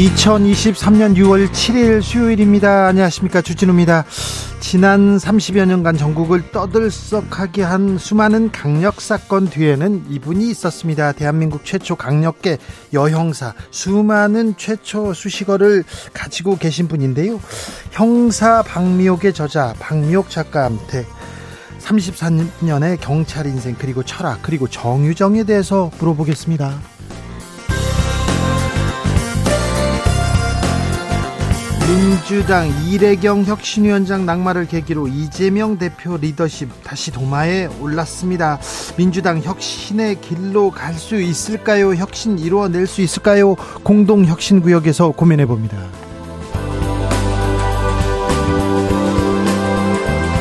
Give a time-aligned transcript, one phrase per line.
[0.00, 2.86] 2023년 6월 7일 수요일입니다.
[2.86, 3.42] 안녕하십니까.
[3.42, 4.06] 주진우입니다.
[4.58, 11.12] 지난 30여 년간 전국을 떠들썩하게 한 수많은 강력 사건 뒤에는 이분이 있었습니다.
[11.12, 12.56] 대한민국 최초 강력계
[12.94, 17.38] 여형사, 수많은 최초 수식어를 가지고 계신 분인데요.
[17.90, 21.04] 형사 박미옥의 저자, 박미옥 작가한테
[21.80, 26.99] 34년의 경찰 인생, 그리고 철학, 그리고 정유정에 대해서 물어보겠습니다.
[31.90, 38.60] 민주당 이래경 혁신위원장 낙마를 계기로 이재명 대표 리더십 다시 도마에 올랐습니다.
[38.96, 41.94] 민주당 혁신의 길로 갈 수 있을까요?
[41.94, 43.56] 혁신 이루어낼 수 있을까요?
[43.82, 45.76] 공동 혁신 구역에서 고민해 봅니다.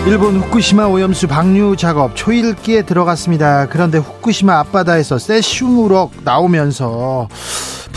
[0.06, 3.68] 일본 후쿠시마 오염수 방류 작업 초일기에 들어갔습니다.
[3.70, 7.28] 그런데 후쿠시마 앞바다에서 세슘 우럭 나오면서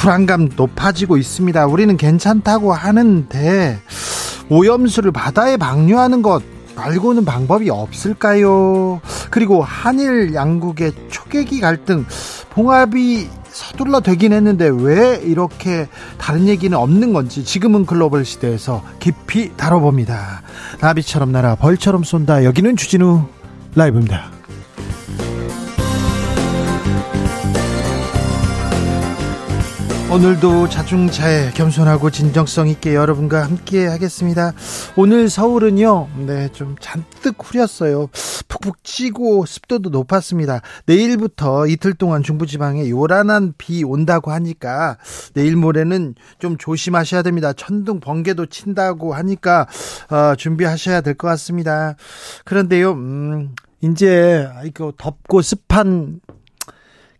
[0.03, 1.65] 불안감 높아지고 있습니다.
[1.67, 3.79] 우리는 괜찮다고 하는데
[4.49, 6.43] 오염수를 바다에 방류하는 것
[6.75, 9.01] 말고는 방법이 없을까요?
[9.31, 12.05] 그리고 한일 양국의 초계기 갈등
[12.51, 15.87] 봉합이 서둘러 되긴 했는데 왜 이렇게
[16.19, 20.43] 다른 얘기는 없는 건지 지금은 글로벌 시대에서 깊이 다뤄봅니다.
[20.81, 22.43] 나비처럼 날아 벌처럼 쏜다.
[22.43, 23.29] 여기는 주진우
[23.77, 24.32] 라이브입니다.
[30.13, 34.53] 오늘도 자중차에 겸손하고 진정성 있게 여러분과 함께 하겠습니다.
[34.95, 38.09] 오늘 서울은요, 네, 좀 잔뜩 흐렸어요.
[38.47, 40.61] 푹푹 찌고 습도도 높았습니다.
[40.85, 44.99] 내일부터 이틀 동안 중부지방에 요란한 비 온다고 하니까
[45.33, 47.55] 내일 모레는 좀 조심하셔야 됩니다.
[47.55, 49.67] 천둥 번개도 친다고 하니까
[50.11, 51.95] 어, 준비하셔야 될 것 같습니다.
[52.45, 56.21] 그런데요, 음, 이제 이거 덥고 습한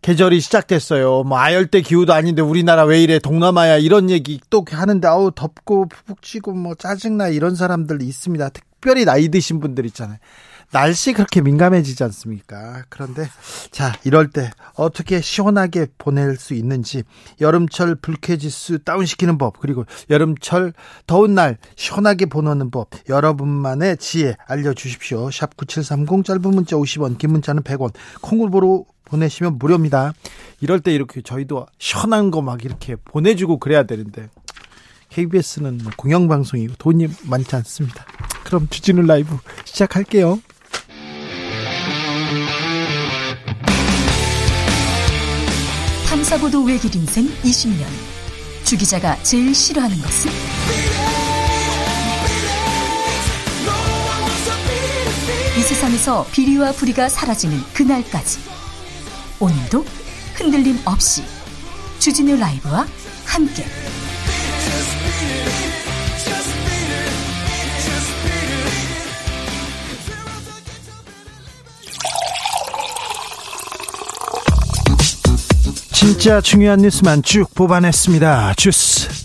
[0.03, 1.23] 계절이 시작됐어요.
[1.23, 6.23] 뭐 아열대 기후도 아닌데 우리나라 왜 이래 동남아야 이런 얘기 또 하는데 아우 덥고 푹푹
[6.23, 8.49] 찌고 뭐 짜증나 이런 사람들 있습니다.
[8.49, 10.19] 특별히 나이 드신 분들 있잖아요.
[10.73, 12.83] 날씨 그렇게 민감해지지 않습니까?
[12.89, 13.29] 그런데
[13.71, 17.05] 자 이럴 때 어떻게 시원하게 보낼 수 있는지
[17.41, 20.73] 여름철 불쾌지수 다운시키는 법 그리고 여름철
[21.07, 25.31] 더운 날 시원하게 보내는 법 여러분만의 지혜 알려주십시오.
[25.31, 27.93] 샵 9730 짧은 문자 50원 긴 문자는 100원
[28.23, 28.85] 콩을 보러
[29.17, 30.15] 보내시면 무료입니다.
[30.61, 34.29] 이럴 때 이렇게 저희도 시원한 거 막 이렇게 보내주고 그래야 되는데
[35.11, 38.05] KBS는 뭐 공영방송이고 돈이 많지 않습니다.
[38.45, 39.37] 그럼 주진우 라이브
[39.67, 40.39] 시작할게요.
[46.09, 47.85] 탐사보도 외길 인생 20년.
[48.65, 50.31] 주 기자가 제일 싫어하는 것은?
[55.59, 58.52] 이 세상에서 비리와 부리가 사라지는 그날까지.
[59.43, 59.85] 오늘도
[60.37, 61.25] 흔들림 없이
[61.99, 62.87] 주진우 라이브와
[63.25, 63.65] 함께
[75.93, 78.55] 진짜 중요한 뉴스만 쭉 뽑아냈습니다.
[78.55, 79.22] 주스.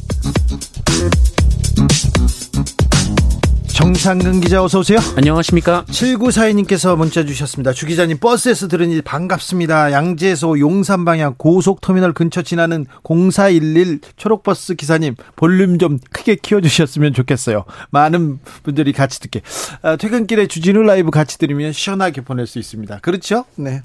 [3.87, 4.99] 정상근 기자 어서 오세요.
[5.15, 5.85] 안녕하십니까.
[5.85, 7.71] 7942님께서 문자 주셨습니다.
[7.71, 9.93] 주 기자님 버스에서 들으니 반갑습니다.
[9.93, 17.63] 양재에서 용산 방향 고속터미널 근처 지나는 0411 초록버스 기사님 볼륨 좀 크게 키워주셨으면 좋겠어요.
[17.89, 19.41] 많은 분들이 같이 듣게.
[19.81, 22.99] 아, 퇴근길에 주진우 라이브 같이 들으면 시원하게 보낼 수 있습니다.
[22.99, 23.45] 그렇죠?
[23.55, 23.83] 네.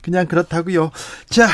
[0.00, 0.92] 그냥 그렇다고요.
[1.28, 1.46] 자,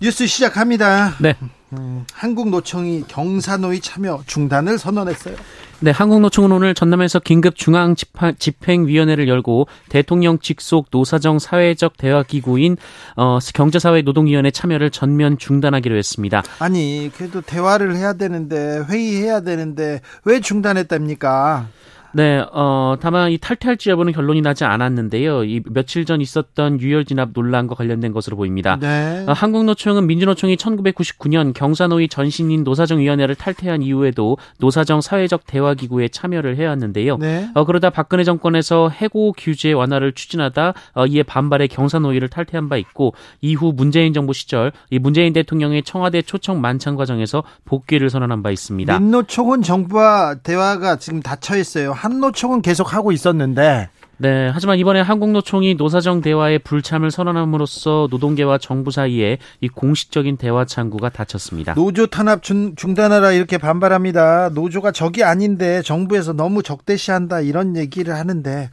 [0.00, 1.16] 뉴스 시작합니다.
[1.18, 1.34] 네.
[1.72, 5.34] 음, 한국노총이 경사노위 참여 중단을 선언했어요.
[5.84, 7.96] 네, 한국노총은 오늘 전남에서 긴급 중앙
[8.38, 12.76] 집행위원회를 열고 대통령 직속 노사정 사회적 대화 기구인
[13.16, 16.44] 어, 경제사회 노동위원회 참여를 전면 중단하기로 했습니다.
[16.60, 21.66] 아니, 그래도 대화를 해야 되는데 회의해야 되는데 왜 중단했답니까?
[22.14, 25.44] 네, 어, 다만 이 탈퇴할지 여부는 결론이 나지 않았는데요.
[25.44, 28.76] 이 며칠 전 있었던 유혈 진압 논란과 관련된 것으로 보입니다.
[28.80, 29.24] 네.
[29.26, 37.16] 어, 한국노총은 민주노총이 1999년 경사노위 전신인 노사정위원회를 탈퇴한 이후에도 노사정 사회적 대화기구에 참여를 해왔는데요.
[37.18, 37.48] 네.
[37.54, 43.14] 어, 그러다 박근혜 정권에서 해고 규제 완화를 추진하다 어, 이에 반발해 경사노위를 탈퇴한 바 있고
[43.40, 48.98] 이후 문재인 정부 시절 이 문재인 대통령의 청와대 초청 만찬 과정에서 복귀를 선언한 바 있습니다.
[48.98, 51.92] 민노총은 정부와 대화가 지금 닫혀 있어요.
[52.02, 53.88] 한노총은 계속 하고 있었는데
[54.18, 61.10] 네, 하지만 이번에 한국노총이 노사정 대화에 불참을 선언함으로써 노동계와 정부 사이에 이 공식적인 대화 창구가
[61.10, 61.74] 닫혔습니다.
[61.74, 64.50] 노조 탄압 중, 중단하라 이렇게 반발합니다.
[64.50, 68.68] 노조가 적이 아닌데 정부에서 너무 적대시한다 이런 얘기를 하는데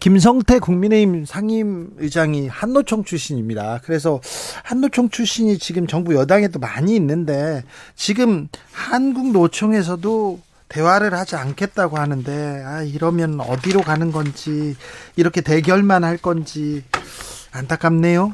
[0.00, 3.80] 김성태 국민의힘 상임 의장이 한노총 출신입니다.
[3.84, 4.20] 그래서
[4.64, 7.62] 한노총 출신이 지금 정부 여당에도 많이 있는데
[7.94, 14.76] 지금 한국노총에서도 대화를 하지 않겠다고 하는데 아 이러면 어디로 가는 건지
[15.16, 16.84] 이렇게 대결만 할 건지
[17.52, 18.30] 안타깝네요.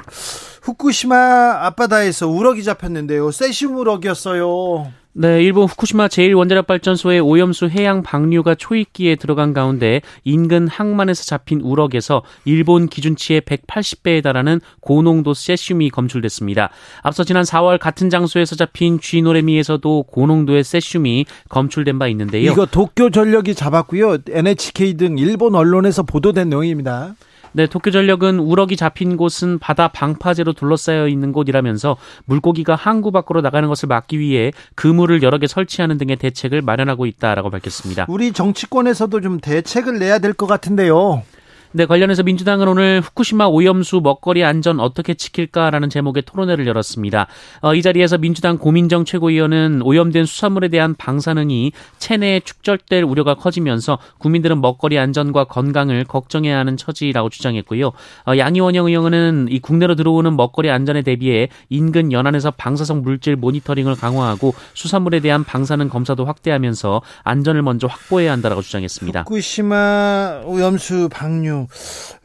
[0.63, 3.31] 후쿠시마 앞바다에서 우럭이 잡혔는데요.
[3.31, 4.93] 세슘 우럭이었어요.
[5.13, 12.87] 네, 일본 후쿠시마 제1원자력발전소의 오염수 해양 방류가 초입기에 들어간 가운데 인근 항만에서 잡힌 우럭에서 일본
[12.87, 16.71] 기준치의 180배에 달하는 고농도 세슘이 검출됐습니다.
[17.03, 22.53] 앞서 지난 4월 같은 장소에서 잡힌 쥐노래미에서도 고농도의 세슘이 검출된 바 있는데요.
[22.53, 24.19] 이거 도쿄 전력이 잡았고요.
[24.31, 27.17] NHK 등 일본 언론에서 보도된 내용입니다.
[27.53, 33.89] 네, 도쿄전력은 우럭이 잡힌 곳은 바다 방파제로 둘러싸여 있는 곳이라면서 물고기가 항구 밖으로 나가는 것을
[33.89, 38.07] 막기 위해 그물을 여러 개 설치하는 등의 대책을 마련하고 있다라고 밝혔습니다.
[38.09, 41.23] 우리 정치권에서도 좀 대책을 내야 될 것 같은데요.
[41.73, 47.29] 네, 관련해서 민주당은 오늘 후쿠시마 오염수 먹거리 안전 어떻게 지킬까라는 제목의 토론회를 열었습니다.
[47.61, 54.61] 어, 이 자리에서 민주당 고민정 최고위원은 오염된 수산물에 대한 방사능이 체내에 축적될 우려가 커지면서 국민들은
[54.61, 57.87] 먹거리 안전과 건강을 걱정해야 하는 처지라고 주장했고요.
[57.87, 64.55] 어, 양이원영 의원은 이 국내로 들어오는 먹거리 안전에 대비해 인근 연안에서 방사성 물질 모니터링을 강화하고
[64.75, 69.21] 수산물에 대한 방사능 검사도 확대하면서 안전을 먼저 확보해야 한다라고 주장했습니다.
[69.21, 71.60] 후쿠시마 오염수 방류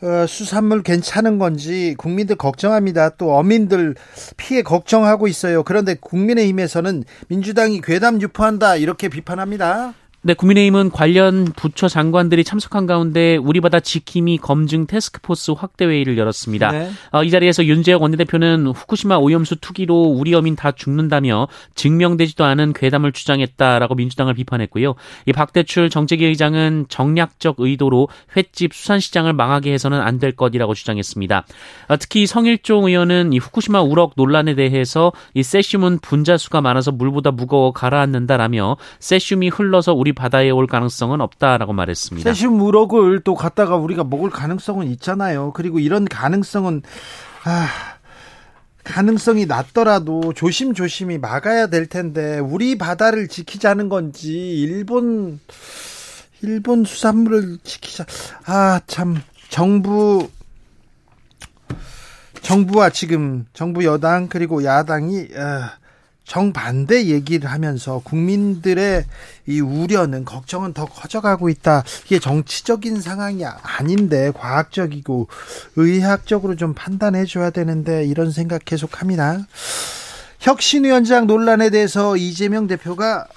[0.02, 3.10] 어, 수산물 괜찮은 건지 국민들 걱정합니다.
[3.18, 3.96] 또 어민들
[4.38, 5.64] 피해 걱정하고 있어요.
[5.64, 9.94] 그런데 국민의힘에서는 민주당이 괴담 유포한다 이렇게 비판합니다.
[10.28, 16.72] 네, 국민의힘은 관련 부처 장관들이 참석한 가운데 우리 바다 지킴이 검증 테스크포스 확대 회의를 열었습니다.
[16.72, 16.90] 네.
[17.12, 23.12] 어, 이 자리에서 윤재혁 원내대표는 후쿠시마 오염수 투기로 우리 어민 다 죽는다며 증명되지도 않은 괴담을
[23.12, 24.96] 주장했다라고 민주당을 비판했고요.
[25.28, 31.46] 이 박대출 정책위 의장은 정략적 의도로 횟집 수산시장을 망하게 해서는 안 될 것이라고 주장했습니다.
[31.90, 37.74] 어, 특히 성일종 의원은 이 후쿠시마 우럭 논란에 대해서 이 세슘은 분자수가 많아서 물보다 무거워
[37.74, 42.34] 가라앉는다라며 세슘이 흘러서 우리 바다에 올 가능성은 없다라고 말했습니다.
[42.34, 45.52] 세슘 우럭을 또 갖다가 우리가 먹을 가능성은 있잖아요.
[45.54, 46.82] 그리고 이런 가능성은
[47.44, 47.68] 아
[48.84, 55.40] 가능성이 낮더라도 조심조심히 막아야 될 텐데 우리 바다를 지키자는 건지 일본
[56.42, 58.06] 일본 수산물을 지키자
[58.46, 60.30] 아 참 정부
[62.42, 65.72] 정부와 지금 정부 여당 그리고 야당이 아,
[66.26, 69.06] 정반대 얘기를 하면서 국민들의
[69.48, 71.84] 이 우려는 걱정은 더 커져가고 있다.
[72.06, 75.28] 이게 정치적인 상황이 아닌데 과학적이고
[75.76, 79.46] 의학적으로 좀 판단해 줘야 되는데 이런 생각 계속합니다.
[80.40, 83.28] 혁신위원장 논란에 대해서 이재명 대표가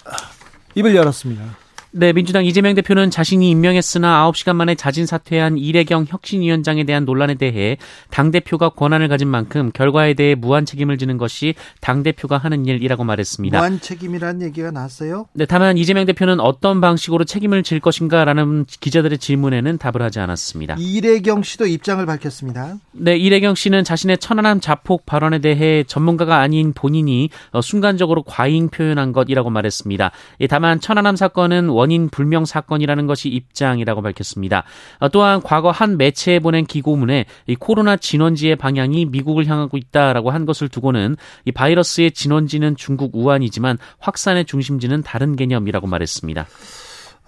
[0.75, 1.68] 입을 열었습니다.
[1.99, 7.77] 네, 민주당 이재명 대표는 자신이 임명했으나 9시간 만에 자진 사퇴한 이래경 혁신위원장에 대한 논란에 대해
[8.11, 13.59] 당대표가 권한을 가진 만큼 결과에 대해 무한 책임을 지는 것이 당대표가 하는 일이라고 말했습니다.
[13.59, 15.27] 무한 책임이라는 얘기가 나왔어요?
[15.33, 20.77] 네, 다만 이재명 대표는 어떤 방식으로 책임을 질 것인가라는 기자들의 질문에는 답을 하지 않았습니다.
[20.79, 22.77] 이래경 씨도 입장을 밝혔습니다.
[22.93, 29.13] 네, 이래경 씨는 자신의 천안함 자폭 발언에 대해 전문가가 아닌 본인이 어, 순간적으로 과잉 표현한
[29.13, 30.13] 것이라고 말했습니다.
[30.49, 34.65] 다만 천안함 사건은 원인 불명 사건이라는 것이 입장이라고 밝혔습니다.
[34.99, 40.47] 어, 또한 과거 한 매체에 보낸 기고문에 이 코로나 진원지의 방향이 미국을 향하고 있다라고 한
[40.47, 46.47] 것을 두고는 이 바이러스의 진원지는 중국 우한이지만 확산의 중심지는 다른 개념이라고 말했습니다.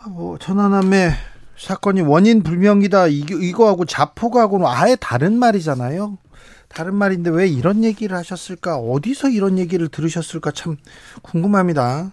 [0.02, 1.12] 아, 뭐 천안함의
[1.56, 6.18] 사건이 원인 불명이다 이거하고 자폭하고는 아예 다른 말이잖아요.
[6.68, 8.76] 다른 말인데 왜 이런 얘기를 하셨을까?
[8.76, 10.52] 어디서 이런 얘기를 들으셨을까?
[10.52, 10.76] 참
[11.20, 12.12] 궁금합니다.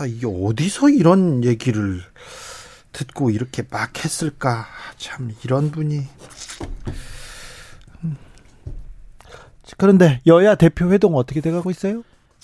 [0.00, 2.00] 아, 이게 어디서 이런 얘기를
[2.92, 4.66] 듣고 이렇게 막 했을까?
[4.96, 6.06] 참, 이런 분이.
[8.04, 8.16] 음.
[9.76, 12.02] 그런데 여야 대표 회동 어떻게 돼가고 있어요?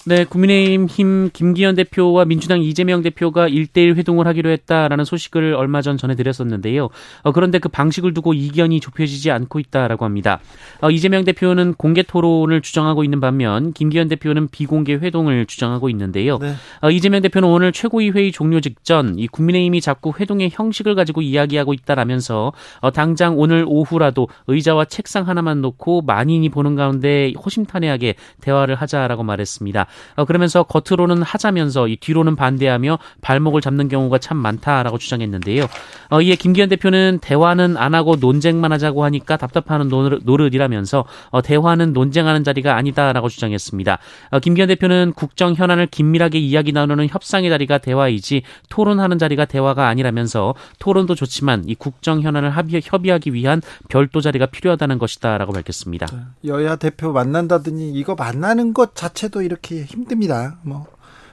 [0.09, 6.91] 네, 국민의힘 김기현 대표와 민주당 이재명 대표가 1대1 회동을 하기로 했다라는 소식을 얼마 전 전해드렸었는데요.
[7.23, 10.39] 어, 그런데 그 방식을 두고 이견이 좁혀지지 않고 있다라고 합니다.
[10.81, 16.39] 어, 이재명 대표는 공개 토론을 주장하고 있는 반면 김기현 대표는 비공개 회동을 주장하고 있는데요.
[16.39, 16.55] 네.
[16.83, 21.75] 어, 이재명 대표는 오늘 최고위 회의 종료 직전 이 국민의힘이 자꾸 회동의 형식을 가지고 이야기하고
[21.75, 29.25] 있다라면서 어, 당장 오늘 오후라도 의자와 책상 하나만 놓고 만인이 보는 가운데 호심탄회하게 대화를 하자라고
[29.25, 29.87] 말했습니다.
[30.17, 35.67] 어, 그러면서 겉으로는 하자면서 이 뒤로는 반대하며 발목을 잡는 경우가 참 많다라고 주장했는데요.
[36.11, 41.93] 어, 이에 김기현 대표는 대화는 안 하고 논쟁만 하자고 하니까 답답하는 노릇, 이라면서 어, 대화는
[41.93, 43.99] 논쟁하는 자리가 아니다라고 주장했습니다.
[44.31, 50.55] 어, 김기현 대표는 국정 현안을 긴밀하게 이야기 나누는 협상의 자리가 대화이지 토론하는 자리가 대화가 아니라면서
[50.79, 56.07] 토론도 좋지만 이 국정 현안을 합의, 협의하기 위한 별도 자리가 필요하다는 것이다라고 밝혔습니다.
[56.45, 60.59] 여야 대표 만난다더니 이거 만나는 것 자체도 이렇게 힘듭니다.
[60.63, 60.87] 뭐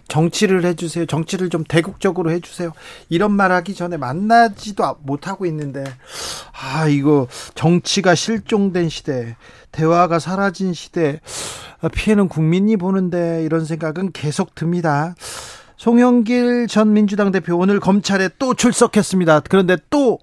[0.07, 1.05] 정치를 해주세요.
[1.05, 2.73] 정치를 좀 대국적으로 해주세요.
[3.09, 5.83] 이런 말 하기 전에 만나지도 못하고 있는데,
[6.51, 9.35] 아, 이거 정치가 실종된 시대,
[9.71, 11.19] 대화가 사라진 시대,
[11.93, 15.15] 피해는 국민이 보는데 이런 생각은 계속 듭니다.
[15.77, 19.41] 송영길 전 민주당 대표 오늘 검찰에 또 출석했습니다.
[19.49, 20.19] 그런데 또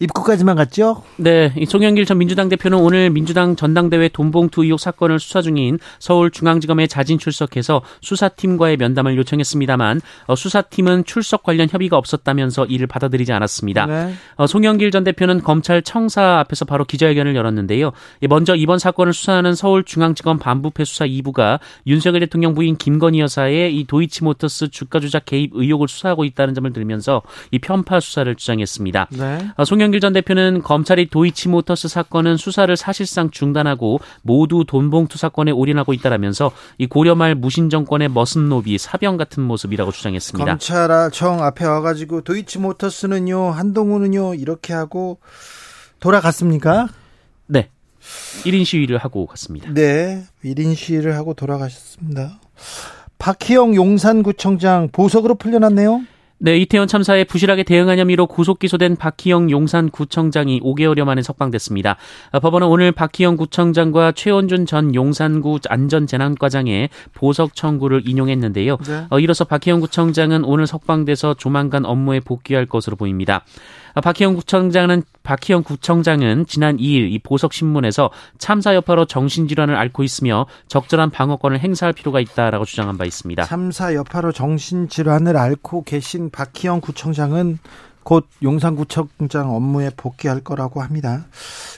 [0.00, 1.02] 입구까지만 갔죠?
[1.16, 7.18] 네, 송영길 전 민주당 대표는 오늘 민주당 전당대회 돈봉투 의혹 사건을 수사 중인 서울중앙지검에 자진
[7.18, 13.86] 출석해서 수사팀과의 면담을 요청했습니다만 어, 수사팀은 출석 관련 협의가 없었다면서 이를 받아들이지 않았습니다.
[13.86, 14.14] 네.
[14.36, 17.92] 어, 송영길 전 대표는 검찰 청사 앞에서 바로 기자회견을 열었는데요.
[18.30, 24.68] 먼저 이번 사건을 수사하는 서울중앙지검 반부패 수사 2부가 윤석열 대통령 부인 김건희 여사의 이 도이치모터스
[24.68, 29.08] 주가 조작 개입 의혹을 수사하고 있다는 점을 들면서 이 편파 수사를 주장했습니다.
[29.10, 29.38] 네.
[29.58, 35.92] 어, 송영 김영길 전 대표는 검찰이 도이치모터스 사건은 수사를 사실상 중단하고 모두 돈봉투 사건에 올인하고
[35.92, 40.44] 있다라면서 이 고려 말 무신 정권의 머슴 노비 사병 같은 모습이라고 주장했습니다.
[40.44, 45.18] 검찰청 앞에 와가지고 도이치모터스는요 한동훈은요 이렇게 하고
[45.98, 46.88] 돌아갔습니까?
[47.46, 47.68] 네.
[48.44, 49.70] 1인 시위를 하고 갔습니다.
[49.72, 50.22] 네.
[50.44, 52.40] 1인 시위를 하고 돌아가셨습니다.
[53.18, 56.02] 박희영 용산구청장 보석으로 풀려났네요.
[56.42, 61.96] 네, 이태원 참사에 부실하게 대응한 혐의로 구속 기소된 박희영 용산 구청장이 5개월여 만에 석방됐습니다.
[62.32, 68.78] 아, 법원은 오늘 박희영 구청장과 최원준 전 용산구 안전재난과장의 보석 청구를 인용했는데요.
[68.78, 69.06] 네.
[69.10, 73.44] 어, 이로써 박희영 구청장은 오늘 석방돼서 조만간 업무에 복귀할 것으로 보입니다.
[73.92, 80.46] 아, 박희영 구청장은 박희영 구청장은 지난 2일 이 보석 신문에서 참사 여파로 정신질환을 앓고 있으며
[80.66, 83.44] 적절한 방어권을 행사할 필요가 있다라고 주장한 바 있습니다.
[83.44, 87.60] 참사 여파로 정신질환을 앓고 계신 박희영 구청장은
[88.02, 91.26] 곧 용산구청장 업무에 복귀할 거라고 합니다.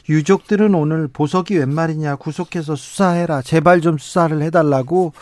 [0.08, 5.12] 유족들은 오늘 보석이 웬 말이냐 구속해서 수사해라 제발 좀 수사를 해달라고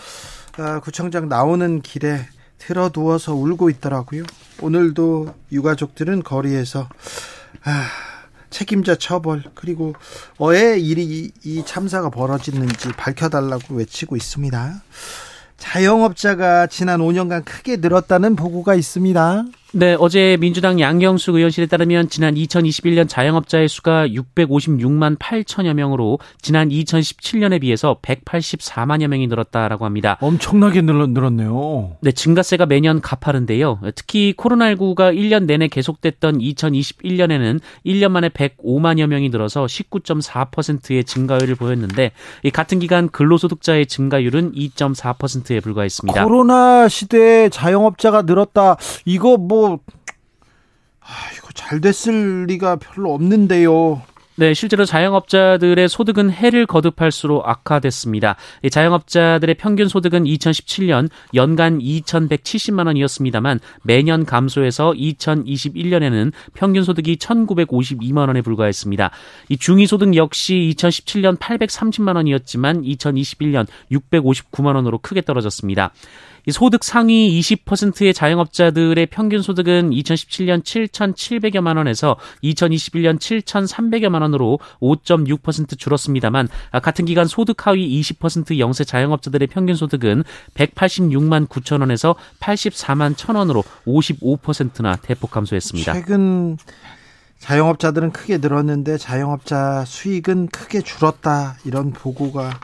[0.57, 2.21] 아, 구청장 나오는 길에
[2.59, 4.23] 틀어 누워서 울고 있더라고요.
[4.61, 6.89] 오늘도 유가족들은 거리에서
[7.65, 8.10] 아,
[8.51, 9.95] 책임자 처벌 그리고
[10.39, 14.83] 왜 일이 이 참사가 벌어졌는지 밝혀달라고 외치고 있습니다.
[15.57, 19.45] 자영업자가 지난 5년간 크게 늘었다는 보고가 있습니다.
[19.73, 27.61] 네, 어제 민주당 양경숙 의원실에 따르면 지난 2021년 자영업자의 수가 656만 8천여 명으로 지난 2017년에
[27.61, 30.19] 비해서 184만여 명이 늘었다라고 합니다.
[30.21, 31.99] 엄청나게 늘었네요.
[32.01, 33.79] 네, 증가세가 매년 가파른데요.
[33.95, 42.11] 특히 코로나19가 1년 내내 계속됐던 2021년에는 1년 만에 105만여 명이 늘어서 19.4%의 증가율을 보였는데
[42.43, 46.25] 이 같은 기간 근로소득자의 증가율은 2.4%에 불과했습니다.
[46.25, 48.77] 코로나 시대에 자영업자가 늘었다.
[49.05, 54.03] 이거 뭐 아, 이거 잘 됐을 리가 별로 없는데요.
[54.41, 58.37] 네, 실제로 자영업자들의 소득은 해를 거듭할수록 악화됐습니다.
[58.71, 69.11] 자영업자들의 평균 소득은 2017년 연간 2,170만 원이었습니다만 매년 감소해서 2021년에는 평균 소득이 1,952만 원에 불과했습니다.
[69.51, 75.93] 이 중위 소득 역시 2017년 830만 원이었지만 2021년 659만 원으로 크게 떨어졌습니다.
[76.51, 86.49] 소득 상위 20%의 자영업자들의 평균 소득은 2017년 7,700여만 원에서 2021년 7,300여만 원으로 5.6% 줄었습니다만
[86.83, 93.63] 같은 기간 소득 하위 20% 영세 자영업자들의 평균 소득은 186만 9천 원에서 84만 1천 원으로
[93.87, 95.93] 55%나 대폭 감소했습니다.
[95.93, 96.57] 최근
[97.39, 102.61] 자영업자들은 크게 늘었는데 자영업자 수익은 크게 줄었다 이런 보고가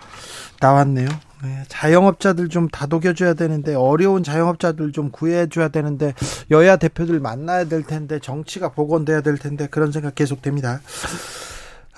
[0.61, 1.09] 나왔네요.
[1.43, 6.15] 네, 자영업자들 좀 다독여줘야 되는데 어려운 자영업자들 좀 구해줘야 되는데
[6.51, 10.81] 여야 대표들 만나야 될 텐데 정치가 복원돼야 될 텐데 그런 생각 계속됩니다.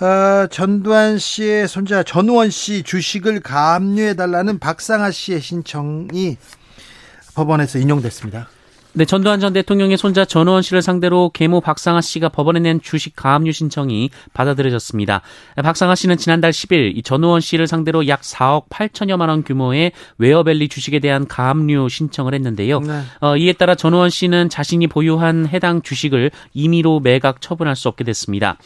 [0.00, 6.36] 어, 전두환 씨의 손자 전우원 씨 주식을 가압류해달라는 박상아 씨의 신청이
[7.34, 8.48] 법원에서 인용됐습니다.
[8.98, 13.52] 네, 전두환 전 대통령의 손자 전우원 씨를 상대로 계모 박상아 씨가 법원에 낸 주식 가압류
[13.52, 15.22] 신청이 받아들여졌습니다.
[15.62, 20.98] 박상아 씨는 지난달 10일 이 전우원 씨를 상대로 약 4억 8천여만 원 규모의 웨어밸리 주식에
[20.98, 22.80] 대한 가압류 신청을 했는데요.
[22.80, 23.02] 네.
[23.20, 28.58] 어, 이에 따라 전우원 씨는 자신이 보유한 해당 주식을 임의로 매각 처분할 수 없게 됐습니다.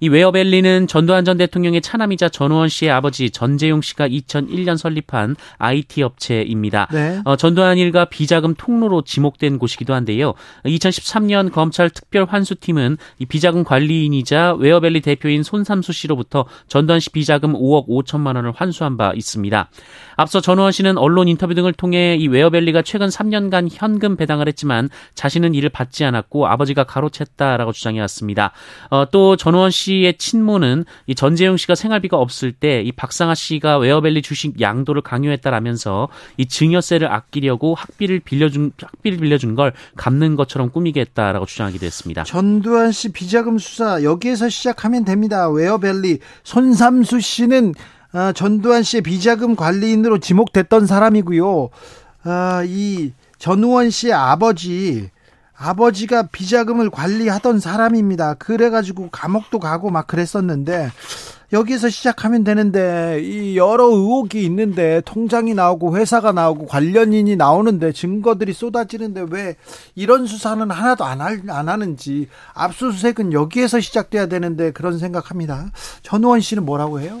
[0.00, 6.88] 이 웨어밸리는 전두환 전 대통령의 차남이자 전우원 씨의 아버지 전재용 씨가 2001년 설립한 IT 업체입니다.
[6.92, 7.20] 네.
[7.24, 10.34] 어, 전두환 일가 비자금 통로로 지목된 곳이기도 한데요.
[10.64, 17.88] 2013년 검찰 특별 환수팀은 이 비자금 관리인이자 웨어밸리 대표인 손삼수 씨로부터 전두환 씨 비자금 5억
[17.88, 19.70] 5천만 원을 환수한 바 있습니다.
[20.16, 25.54] 앞서 전우원 씨는 언론 인터뷰 등을 통해 이 웨어밸리가 최근 3년간 현금 배당을 했지만 자신은
[25.54, 28.52] 이를 받지 않았고 아버지가 가로챘다라고 주장해 왔습니다.
[28.90, 34.22] 어, 또 전우원 씨의 친모는 이 전재용 씨가 생활비가 없을 때 이 박상아 씨가 웨어밸리
[34.22, 41.46] 주식 양도를 강요했다라면서 이 증여세를 아끼려고 학비를 빌려준 학비를 빌려준 걸 갚는 것처럼 꾸미게 했다라고
[41.46, 42.24] 주장하기도 했습니다.
[42.24, 45.48] 전두환 씨 비자금 수사 여기에서 시작하면 됩니다.
[45.50, 47.74] 웨어밸리 손삼수 씨는
[48.12, 51.68] 아, 전두환 씨의 비자금 관리인으로 지목됐던 사람이고요.
[52.24, 55.10] 아, 이 전우원 씨의 아버지
[55.58, 58.34] 아버지가 비자금을 관리하던 사람입니다.
[58.34, 60.90] 그래가지고 감옥도 가고 막 그랬었는데
[61.52, 69.24] 여기서 시작하면 되는데 이 여러 의혹이 있는데 통장이 나오고 회사가 나오고 관련인이 나오는데 증거들이 쏟아지는데
[69.30, 69.56] 왜
[69.94, 75.70] 이런 수사는 하나도 안, 할, 안 하는지 압수수색은 여기에서 시작돼야 되는데 그런 생각합니다.
[76.02, 77.18] 전우원 씨는 뭐라고 해요?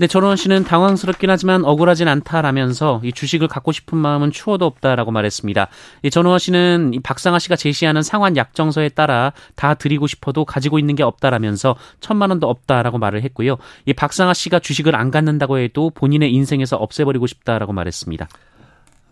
[0.00, 5.66] 네, 전원 씨는 당황스럽긴 하지만 억울하진 않다라면서 이 주식을 갖고 싶은 마음은 추워도 없다라고 말했습니다.
[6.04, 10.94] 이 전원 씨는 이 박상아 씨가 제시하는 상환 약정서에 따라 다 드리고 싶어도 가지고 있는
[10.94, 13.56] 게 없다라면서 천만 원도 없다라고 말을 했고요.
[13.86, 18.28] 이 박상아 씨가 주식을 안 갖는다고 해도 본인의 인생에서 없애버리고 싶다라고 말했습니다.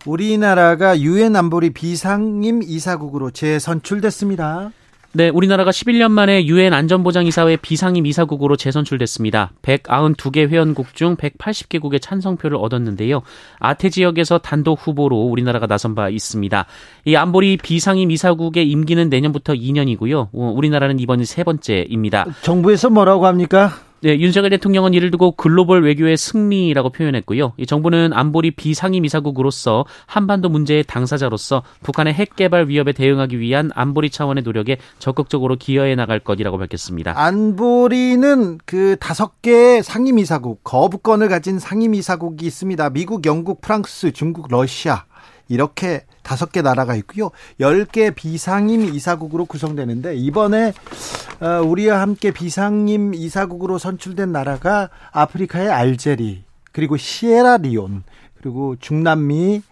[0.05, 4.71] 우리나라가 유엔 안보리 비상임 이사국으로 재선출됐습니다.
[5.17, 9.53] 네, 우리나라가 11년 만에 유엔 안전보장이사회 비상임 이사국으로 재선출됐습니다.
[9.63, 13.23] 192개 회원국 중 180개국의 찬성표를 얻었는데요.
[13.59, 16.67] 아태 지역에서 단독 후보로 우리나라가 나선 바 있습니다.
[17.07, 20.29] 이 안보리 비상임 이사국의 임기는 내년부터 2년이고요.
[20.35, 22.27] 어, 우리나라는 이번이 세 번째입니다.
[22.43, 23.86] 정부에서 뭐라고 합니까?
[24.07, 27.55] 네, 윤석열 대통령은 이를 두고 글로벌 외교의 승리라고 표현했고요.
[27.57, 34.11] 이 정부는 안보리 비상임 이사국으로서 한반도 문제의 당사자로서 북한의 핵 개발 위협에 대응하기 위한 안보리
[34.11, 37.15] 차원의 노력에 적극적으로 기여해 나갈 것이라고 밝혔습니다.
[37.17, 42.91] 안보리는 그 다섯 개의 상임 이사국, 거부권을 가진 상임 이사국이 있습니다.
[42.91, 45.05] 미국, 영국, 프랑스, 중국, 러시아
[45.49, 47.31] 이렇게 다섯 개 나라가 있고요.
[47.61, 50.73] 열 개 비상임 이사국으로 구성되는데 이번에
[51.41, 58.03] 어, 우리와 함께 비상임 이사국으로 선출된 나라가 아프리카의 알제리, 그리고 시에라리온,
[58.41, 59.63] 그리고 중남미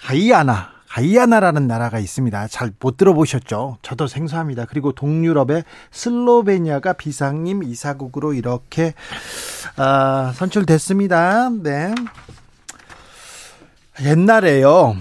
[0.00, 2.48] 가이아나, 가이아나라는 나라가 있습니다.
[2.48, 3.78] 잘 못 들어보셨죠?
[3.82, 4.66] 저도 생소합니다.
[4.66, 8.94] 그리고 동유럽의 슬로베니아가 비상임 이사국으로 이렇게
[9.76, 11.50] 어, 선출됐습니다.
[11.62, 11.94] 네.
[14.04, 14.96] 옛날에요.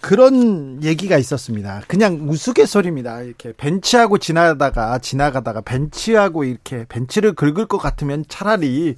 [0.00, 1.82] 그런 얘기가 있었습니다.
[1.88, 3.22] 그냥 우스갯소리입니다.
[3.22, 8.94] 이렇게 벤치하고 지나가다가 지나가다가 벤치하고 이렇게 벤치를 긁을 것 같으면 차라리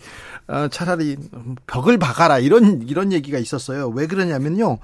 [0.48, 1.16] 어, 차라리
[1.66, 3.88] 벽을 박아라 이런 이런 얘기가 있었어요.
[3.88, 4.78] 왜 그러냐면요.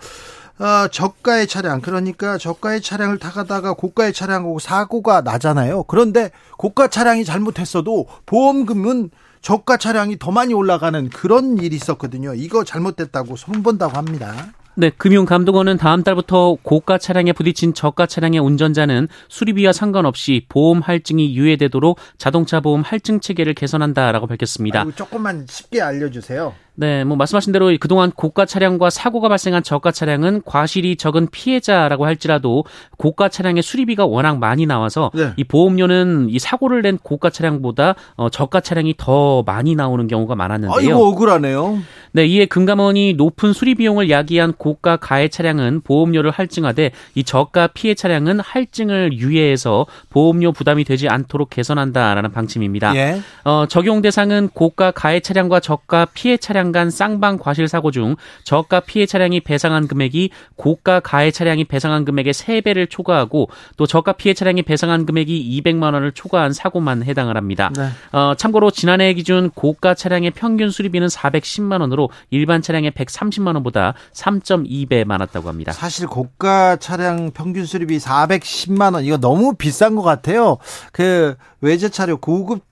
[0.59, 5.83] 어, 저가의 차량 그러니까 저가의 차량을 타가다가 고가의 차량하고 사고가 나잖아요.
[5.85, 9.11] 그런데 고가 차량이 잘못했어도 보험금은
[9.44, 12.33] 저가 차량이 더 많이 올라가는 그런 일이 있었거든요.
[12.33, 14.54] 이거 잘못됐다고 손본다고 합니다.
[14.77, 21.99] 네, 금융감독원은 다음 달부터 고가 차량에 부딪힌 저가 차량의 운전자는 수리비와 상관없이 보험 할증이 유예되도록
[22.19, 24.81] 자동차 보험 할증 체계를 개선한다라고 밝혔습니다.
[24.81, 26.55] 아이고, 조금만 쉽게 알려주세요.
[26.77, 32.65] 네, 뭐 말씀하신 대로 그동안 고가 차량과 사고가 발생한 저가 차량은 과실이 적은 피해자라고 할지라도
[32.99, 35.33] 고가 차량의 수리비가 워낙 많이 나와서 네.
[35.37, 40.77] 이 보험료는 이 사고를 낸 고가 차량보다 어, 저가 차량이 더 많이 나오는 경우가 많았는데요.
[40.77, 41.79] 아이고 억울하네요.
[42.16, 47.94] 네, 이에 금감원이 높은 수리 비용을 야기한 고가 가해 차량은 보험료를 할증하되 이 저가 피해
[47.94, 52.94] 차량은 할증을 유예해서 보험료 부담이 되지 않도록 개선한다라는 방침입니다.
[52.94, 53.20] 예.
[53.42, 58.79] 어, 적용 대상은 고가 가해 차량과 저가 피해 차량 간 쌍방 과실 사고 중 저가
[58.79, 64.62] 피해 차량이 배상한 금액이 고가 가해 차량이 배상한 금액의 3배를 초과하고 또 저가 피해 차량이
[64.62, 67.72] 배상한 금액이 200만 원을 초과한 사고만 해당을 합니다.
[67.77, 67.88] 네.
[68.12, 75.05] 어, 참고로 지난해 기준 고가 차량의 평균 수리비는 410만 원으로 일반 차량의 130만 원보다 3.2배
[75.05, 75.73] 많았다고 합니다.
[75.73, 80.59] 사실 고가 차량 평균 수리비 410만 원 이거 너무 비싼 것 같아요.
[80.93, 82.62] 그 외제 차량 고급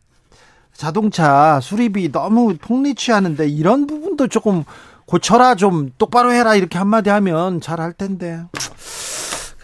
[0.75, 4.65] 자동차 수리비 너무 폭리취하는데 이런 부분도 조금
[5.07, 8.43] 고쳐라 좀 똑바로 해라 이렇게 한마디 하면 잘 할 텐데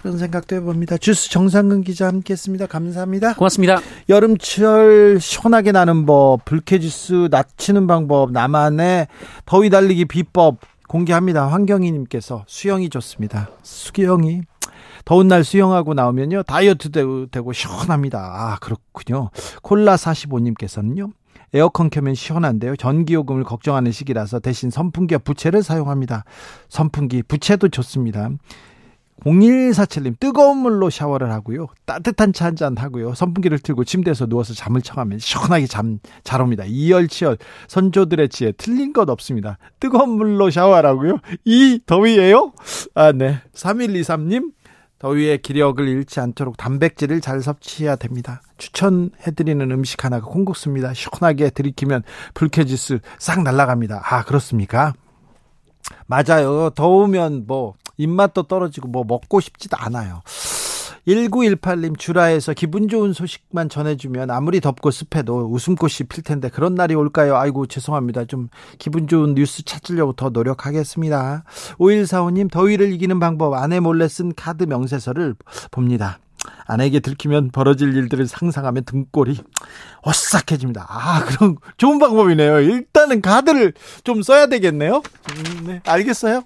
[0.00, 0.96] 그런 생각도 해봅니다.
[0.96, 2.66] 주스 정상근 기자 함께했습니다.
[2.66, 3.34] 감사합니다.
[3.34, 3.80] 고맙습니다.
[4.08, 9.08] 여름철 시원하게 나는 법, 불쾌지수 낮추는 방법, 나만의
[9.44, 10.58] 더위 달리기 비법
[10.88, 11.48] 공개합니다.
[11.48, 13.50] 황경희님께서 수영이 좋습니다.
[13.62, 14.42] 수영이
[15.04, 18.18] 더운 날 수영하고 나오면요 다이어트 되고, 되고 시원합니다.
[18.18, 19.30] 아 그렇군요.
[19.62, 21.12] 콜라 45님께서는요
[21.54, 22.76] 에어컨 켜면 시원한데요.
[22.76, 26.24] 전기요금을 걱정하는 시기라서 대신 선풍기와 부채를 사용합니다.
[26.68, 28.30] 선풍기, 부채도 좋습니다.
[29.24, 31.66] 0147님 뜨거운 물로 샤워를 하고요.
[31.86, 33.14] 따뜻한 차 한 잔 하고요.
[33.14, 36.64] 선풍기를 틀고 침대에서 누워서 잠을 청하면 시원하게 잠 잘 옵니다.
[36.66, 37.36] 이열치열
[37.68, 39.58] 선조들의 지혜 틀린 것 없습니다.
[39.80, 41.18] 뜨거운 물로 샤워하라고요?
[41.44, 42.52] 이 더위예요?
[42.94, 43.40] 아, 네.
[43.54, 44.52] 3123님
[44.98, 48.42] 더위의 기력을 잃지 않도록 단백질을 잘 섭취해야 됩니다.
[48.58, 50.92] 추천해드리는 음식 하나가 콩국수입니다.
[50.94, 52.02] 시원하게 들이키면
[52.34, 54.02] 불쾌지수 싹 날아갑니다.
[54.04, 54.92] 아, 그렇습니까?
[56.06, 56.70] 맞아요.
[56.70, 60.22] 더우면 뭐, 입맛도 떨어지고 뭐 먹고 싶지도 않아요.
[61.06, 67.36] 1918님 주라에서 기분 좋은 소식만 전해주면 아무리 덥고 습해도 웃음꽃이 필 텐데 그런 날이 올까요?
[67.36, 68.26] 아이고 죄송합니다.
[68.26, 71.44] 좀 기분 좋은 뉴스 찾으려고 더 노력하겠습니다.
[71.78, 75.34] 5145님 더위를 이기는 방법 아내 몰래 쓴 카드 명세서를
[75.70, 76.18] 봅니다.
[76.66, 79.38] 아내에게 들키면 벌어질 일들을 상상하면 등골이
[80.04, 80.86] 오싹해집니다.
[80.88, 82.60] 아, 그럼 좋은 방법이네요.
[82.60, 83.72] 일단은 카드를
[84.04, 85.02] 좀 써야 되겠네요.
[85.30, 86.42] 음, 네, 알겠어요.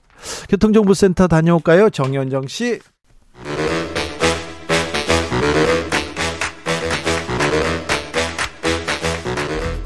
[0.49, 1.91] 교통정보센터 다녀올까요?
[1.91, 2.81] 정현정 씨.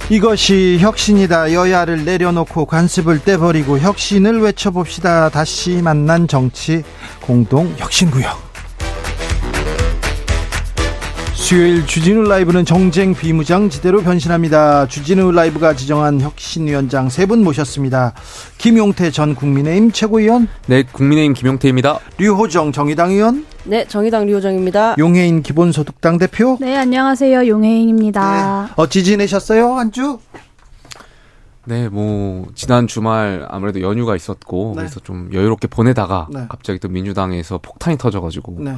[0.09, 1.53] 이것이 혁신이다.
[1.53, 5.31] 여야를 내려놓고 관습을 떼버리고 혁신을 외쳐봅시다.
[5.31, 6.85] 다시 만난 정치
[7.21, 8.46] 공동 혁신구역.
[11.47, 14.89] 수요일 주진우 라이브는 정쟁 비무장지대로 변신합니다.
[14.89, 18.15] 주진우 라이브가 지정한 혁신위원장 세 분 모셨습니다.
[18.59, 20.49] 김용태 전 국민의힘 최고위원.
[20.67, 22.01] 네, 국민의힘 김용태입니다.
[22.19, 23.47] 류호정 정의당 의원.
[23.63, 24.97] 네, 정의당 류호정입니다.
[24.99, 26.57] 용해인 기본소득당 대표.
[26.61, 27.47] 네, 안녕하세요.
[27.47, 28.65] 용해인입니다.
[28.67, 28.73] 네.
[28.75, 30.19] 어찌 지내셨어요, 한 주?
[31.65, 34.83] 네, 뭐 지난 주말 아무래도 연휴가 있었고 네.
[34.83, 36.47] 그래서 좀 여유롭게 보내다가 네.
[36.49, 38.75] 갑자기 또 민주당에서 폭탄이 터져가지고 네.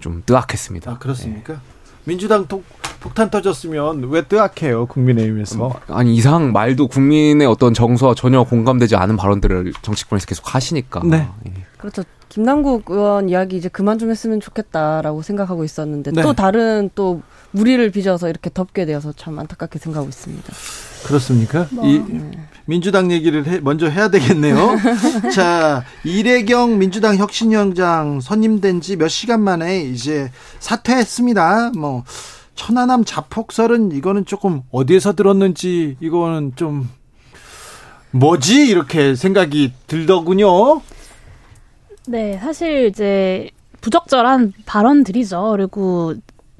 [0.00, 0.90] 좀 뜨악했습니다.
[0.90, 1.60] 아, 그렇습니까?
[2.04, 2.10] 네.
[2.10, 2.64] 민주당 독,
[3.00, 5.66] 폭탄 터졌으면 왜 뜨악해요 국민의힘에서?
[5.68, 11.00] 음, 아니 이상 말도 국민의 어떤 정서와 전혀 공감되지 않은 발언들을 정치권에서 계속 하시니까.
[11.04, 11.28] 네.
[11.46, 11.52] 예.
[11.78, 12.02] 그렇죠.
[12.28, 16.22] 김남국 의원 이야기 이제 그만 좀 했으면 좋겠다라고 생각하고 있었는데 네.
[16.22, 20.52] 또 다른 또 무리를 빚어서 이렇게 덮게 되어서 참 안타깝게 생각하고 있습니다.
[21.06, 21.66] 그렇습니까?
[21.72, 21.84] 뭐.
[21.84, 22.30] 이 네.
[22.66, 24.76] 민주당 얘기를 해, 먼저 해야 되겠네요.
[25.34, 31.72] 자, 이래경 민주당 혁신위원장 선임된 지 몇 시간 만에 이제 사퇴했습니다.
[31.76, 32.04] 뭐
[32.60, 36.90] 천안함 자폭설은 이거는 조금 어디에서 들었는지 이거는 좀
[38.10, 40.82] 뭐지 이렇게 생각이 들더군요.
[42.06, 43.48] 네, 사실 이제
[43.80, 45.52] 부적절한 발언들이죠.
[45.52, 46.12] 그리고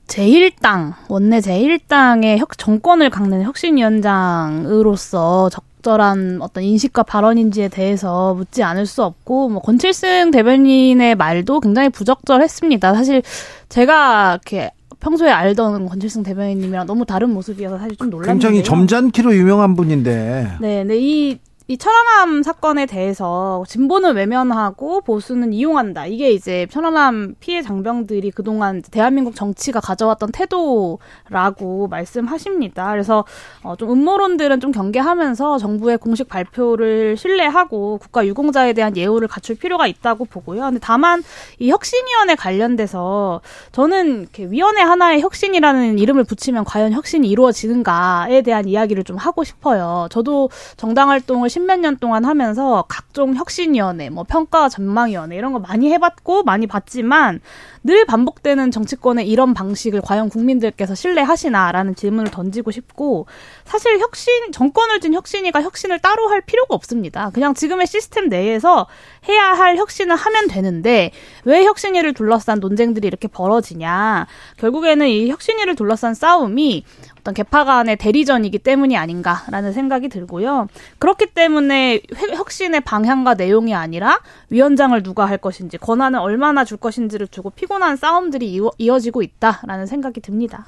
[0.06, 9.04] 제1당, 원내 제1당의 혁, 정권을 갖는 혁신위원장으로서 적절한 어떤 인식과 발언인지에 대해서 묻지 않을 수
[9.04, 12.94] 없고, 뭐, 권칠승 대변인의 말도 굉장히 부적절했습니다.
[12.94, 13.20] 사실
[13.68, 18.34] 제가 이렇게 평소에 알던 권칠승 대변인님이랑 너무 다른 모습이어서 사실 좀 놀랐는데요.
[18.34, 20.58] 굉장히 점잖기로 유명한 분인데.
[20.60, 21.38] 네, 네, 이
[21.70, 26.06] 이 천안함 사건에 대해서 진보는 외면하고 보수는 이용한다.
[26.06, 32.90] 이게 이제 천안함 피해 장병들이 그동안 대한민국 정치가 가져왔던 태도라고 말씀하십니다.
[32.90, 33.24] 그래서
[33.62, 39.86] 어, 좀 음모론들은 좀 경계하면서 정부의 공식 발표를 신뢰하고 국가 유공자에 대한 예우를 갖출 필요가
[39.86, 40.62] 있다고 보고요.
[40.62, 41.22] 근데 다만
[41.60, 49.04] 이 혁신위원회 관련돼서 저는 이렇게 위원회 하나의 혁신이라는 이름을 붙이면 과연 혁신이 이루어지는가에 대한 이야기를
[49.04, 50.08] 좀 하고 싶어요.
[50.10, 55.92] 저도 정당 활동을 십몇 년 동안 하면서 각종 혁신위원회, 뭐 평가 전망위원회 이런 거 많이
[55.92, 57.40] 해봤고 많이 봤지만
[57.82, 63.26] 늘 반복되는 정치권의 이런 방식을 과연 국민들께서 신뢰하시나라는 질문을 던지고 싶고
[63.64, 67.30] 사실 혁신 정권을 진 혁신이가 혁신을 따로 할 필요가 없습니다.
[67.30, 68.86] 그냥 지금의 시스템 내에서
[69.28, 71.10] 해야 할 혁신을 하면 되는데
[71.44, 74.26] 왜 혁신위를 둘러싼 논쟁들이 이렇게 벌어지냐?
[74.58, 76.84] 결국에는 이 혁신위를 둘러싼 싸움이
[77.20, 80.68] 어떤 개파 간의 대리전이기 때문이 아닌가라는 생각이 들고요.
[80.98, 82.00] 그렇기 때문에
[82.34, 88.60] 혁신의 방향과 내용이 아니라 위원장을 누가 할 것인지 권한을 얼마나 줄 것인지를 두고 피곤한 싸움들이
[88.78, 90.66] 이어, 지고 있다라는 생각이 듭니다.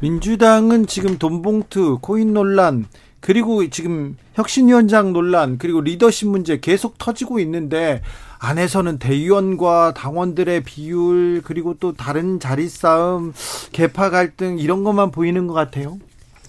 [0.00, 2.86] 민주당은 지금 돈봉투 코인 논란
[3.20, 8.02] 그리고 지금 혁신위원장 논란 그리고 리더십 문제 계속 터지고 있는데
[8.38, 13.32] 안에서는 대의원과 당원들의 비율 그리고 또 다른 자리 싸움,
[13.72, 15.98] 개파 갈등 이런 것만 보이는 것 같아요.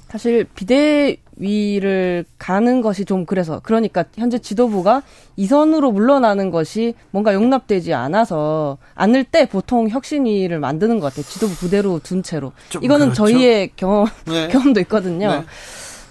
[0.10, 5.02] 사실 비대위를 가는 것이 좀 그래서 그러니까 현재 지도부가
[5.36, 11.26] 이선으로 물러나는 것이 뭔가 용납되지 않아서 않을 때 보통 혁신위를 만드는 것 같아요.
[11.26, 12.54] 지도부 부대로 둔 채로.
[12.82, 13.26] 이거는 그렇죠.
[13.26, 14.48] 저희의 경험 네.
[14.48, 15.30] 경험도 있거든요.
[15.30, 15.44] 네.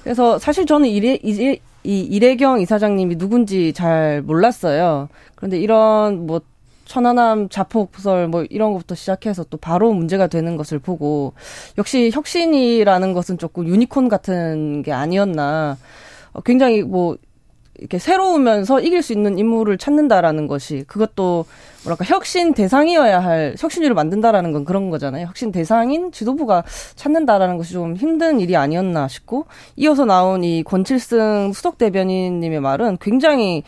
[0.04, 5.08] 그래서 사실 저는 이래 이제 이 이래경 이사장님이 누군지 잘 몰랐어요.
[5.36, 6.40] 그런데 이런 뭐
[6.84, 11.34] 천안함 자폭설 뭐 이런 것부터 시작해서 또 바로 문제가 되는 것을 보고
[11.78, 15.76] 역시 혁신이라는 것은 조금 유니콘 같은 게 아니었나.
[16.32, 17.16] 어, 굉장히 뭐
[17.78, 21.44] 이렇게 새로우면서 이길 수 있는 인물을 찾는다라는 것이 그것도
[21.84, 25.26] 뭐랄까 혁신 대상이어야 할 혁신위를 만든다라는 건 그런 거잖아요.
[25.26, 26.64] 혁신 대상인 지도부가
[26.96, 33.62] 찾는다라는 것이 좀 힘든 일이 아니었나 싶고 이어서 나온 이 권칠승 수석 대변인님의 말은 굉장히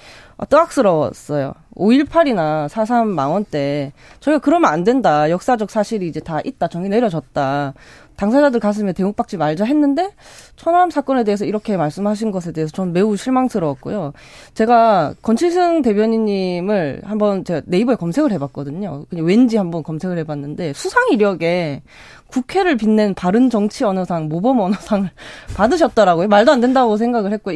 [0.49, 1.55] 뜨악스러웠어요.
[1.77, 5.31] 5.18이나 4.3 망원 때 저희가 그러면 안 된다.
[5.31, 6.69] 역사적 사실이 이제 다 있다.
[6.69, 7.75] 정이 내려졌다.
[8.19, 10.11] 당사자들 가슴에 대목 박지 말자 했는데
[10.57, 14.13] 천암 사건에 대해서 이렇게 말씀하신 것에 대해서 저는 매우 실망스러웠고요.
[14.55, 19.05] 제가 권칠승 대변인님을 한번 제가 네이버에 검색을 해봤거든요.
[19.09, 21.83] 그냥 왠지 한번 검색을 해봤는데 수상 이력에
[22.27, 25.09] 국회를 빛낸 바른 정치 언어상 모범 언어상을
[25.57, 26.27] 받으셨더라고요.
[26.27, 27.53] 말도 안 된다고 생각을 했고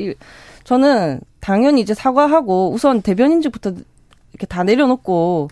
[0.63, 3.73] 저는 당연히 이제 사과하고 우선 대변인직부터
[4.33, 5.49] 이렇게 다 내려놓고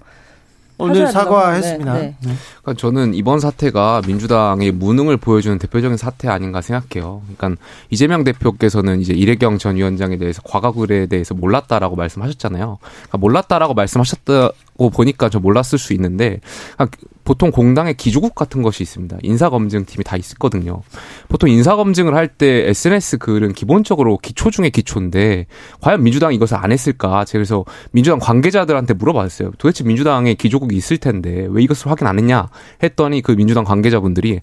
[0.80, 1.92] 오늘 사과했습니다.
[1.94, 2.14] 네, 네.
[2.20, 2.34] 네.
[2.62, 7.22] 그러니까 저는 이번 사태가 민주당의 무능을 보여주는 대표적인 사태 아닌가 생각해요.
[7.36, 12.78] 그러니까 이재명 대표께서는 이제 이래경 전 위원장에 대해서 과거글에 대해서 몰랐다라고 말씀하셨잖아요.
[12.80, 16.40] 그러니까 몰랐다라고 말씀하셨다고 보니까 저 몰랐을 수 있는데
[16.74, 16.96] 그러니까
[17.30, 19.18] 보통 공당의 기조국 같은 것이 있습니다.
[19.22, 20.82] 인사검증팀이 다 있거든요.
[21.28, 25.46] 보통 인사검증을 할 때 SNS 글은 기본적으로 기초 중에 기초인데
[25.80, 27.24] 과연 민주당이 이것을 안 했을까?
[27.24, 29.52] 제가 그래서 민주당 관계자들한테 물어봤어요.
[29.58, 32.48] 도대체 민주당에 기조국이 있을 텐데 왜 이것을 확인 안 했냐?
[32.82, 34.40] 했더니 그 민주당 관계자분들이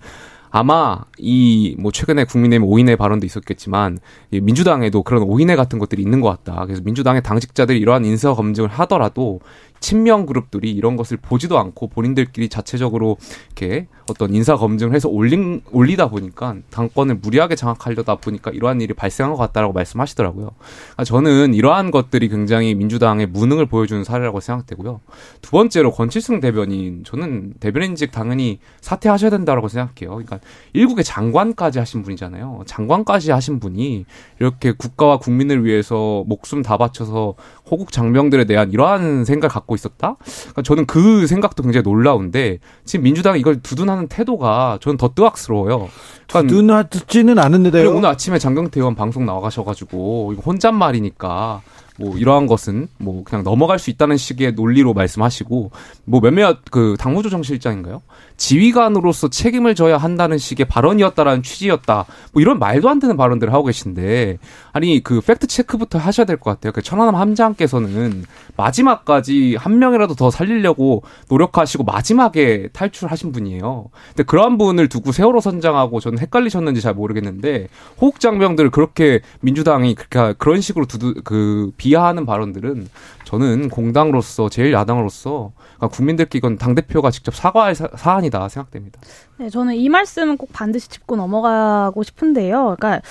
[0.50, 4.00] 아마 이 뭐 최근에 국민의힘 오인회 발언도 있었겠지만
[4.32, 6.66] 민주당에도 그런 오인회 같은 것들이 있는 것 같다.
[6.66, 9.42] 그래서 민주당의 당직자들이 이러한 인사 검증을 하더라도
[9.80, 16.10] 친명 그룹들이 이런 것을 보지도 않고 본인들끼리 자체적으로 이렇게 어떤 인사 검증을 해서 올린 올리다
[16.10, 20.52] 보니까 당권을 무리하게 장악하려다 보니까 이러한 일이 발생한 것 같다라고 말씀하시더라고요.
[20.58, 25.02] 그러니까 저는 이러한 것들이 굉장히 민주당의 무능을 보여주는 사례라고 생각되고요.
[25.42, 30.10] 두 번째로 권칠승 대변인 저는 대변인직 당연히 사퇴하셔야 된다라고 생각해요.
[30.12, 30.40] 그러니까
[30.74, 32.64] 일국의 장관까지 하신 분이잖아요.
[32.66, 34.06] 장관까지 하신 분이
[34.40, 37.36] 이렇게 국가와 국민을 위해서 목숨 다 바쳐서
[37.70, 40.16] 호국 장병들에 대한 이러한 생각을 갖고 있었다?
[40.42, 45.90] 그러니까 저는 그 생각도 굉장히 놀라운데 지금 민주당이 이걸 두둔하는 태도가 저는 더 뜨악스러워요.
[46.28, 47.92] 그러니까 두둔하지는 않은데요.
[47.94, 51.62] 오늘 아침에 장경태 의원 방송 나가셔가지고 이거 혼잣말이니까
[52.00, 55.72] 뭐 이러한 것은 뭐 그냥 넘어갈 수 있다는 식의 논리로 말씀하시고
[56.06, 58.02] 뭐 몇몇 그 당무조 정실장인가요?
[58.38, 62.06] 지휘관으로서 책임을 져야 한다는 식의 발언이었다라는 취지였다.
[62.34, 64.38] 뭐 이런 말도 안 되는 발언들을 하고 계신데
[64.74, 66.72] 아니 그 팩트 체크부터 하셔야 될 것 같아요.
[66.72, 73.90] 그 천안함 함장께서는 마지막까지 한 명이라도 더 살리려고 노력하시고 마지막에 탈출하신 분이에요.
[74.10, 80.36] 근데 그러한 분을 두고 세월호 선장하고 저는 헷갈리셨는지 잘 모르겠는데 호국 장병들 그렇게 민주당이 그렇게
[80.38, 82.88] 그런 식으로 두두 그 비 하하는 발언들은
[83.24, 89.00] 저는 공당으로서 제일 야당으로서 그러니까 국민들께 이건 당 대표가 직접 사과할 사, 안이다 생각됩니다.
[89.38, 92.76] 네, 저는 이 말씀은 꼭 반드시 짚고 넘어가고 싶은데요.
[92.80, 93.02] 그러니까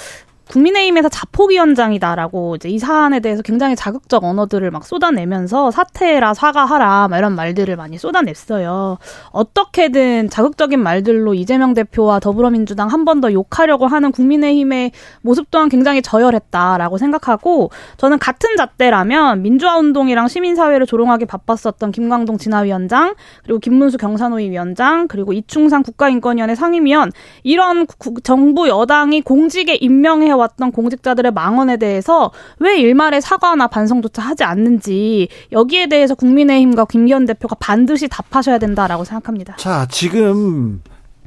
[0.49, 7.35] 국민의힘에서 자폭위원장이다라고 이제 이 사안에 대해서 굉장히 자극적 언어들을 막 쏟아내면서 사퇴라 사과하라 막 이런
[7.35, 8.99] 말들을 많이 쏟아냈어요.
[9.31, 16.03] 어떻게든 자극적인 말들로 이재명 대표와 더불어민주당 한 번 더 욕하려고 하는 국민의힘의 모습 또한 굉장히
[16.03, 24.51] 저열했다라고 생각하고 저는 같은 잣대라면 민주화 운동이랑 시민사회를 조롱하기 바빴었던 김광동 진화위원장 그리고 김문수 경산호위
[24.51, 27.11] 위원장 그리고 이충상 국가인권위원회 상임위원
[27.43, 34.45] 이런 구, 정부 여당이 공직에 임명해 왔던 공직자들의 망언에 대해서 왜 일말의 사과나 반성조차 하지
[34.45, 39.57] 않는지 여기에 대해서 국민의힘과 김기현 대표가 반드시 답하셔야 된다라고 생각합니다.
[39.57, 40.83] 자, 지금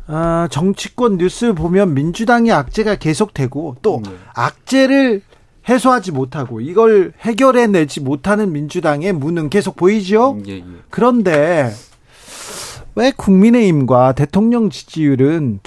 [0.07, 4.11] 어, 정치권 뉴스 보면 민주당의 악재가 계속되고 또 네.
[4.33, 5.21] 악재를
[5.69, 10.39] 해소하지 못하고 이걸 해결해내지 못하는 민주당의 무능 계속 보이죠.
[10.47, 10.63] 예, 예.
[10.89, 11.71] 그런데
[12.99, 15.62] 왜 국민의힘과 대통령 지지율은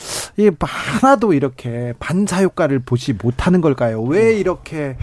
[0.61, 4.03] 하나도 이렇게 반사 효과를 보지 못하는 걸까요?
[4.03, 4.39] 왜 음.
[4.39, 4.99] 이렇게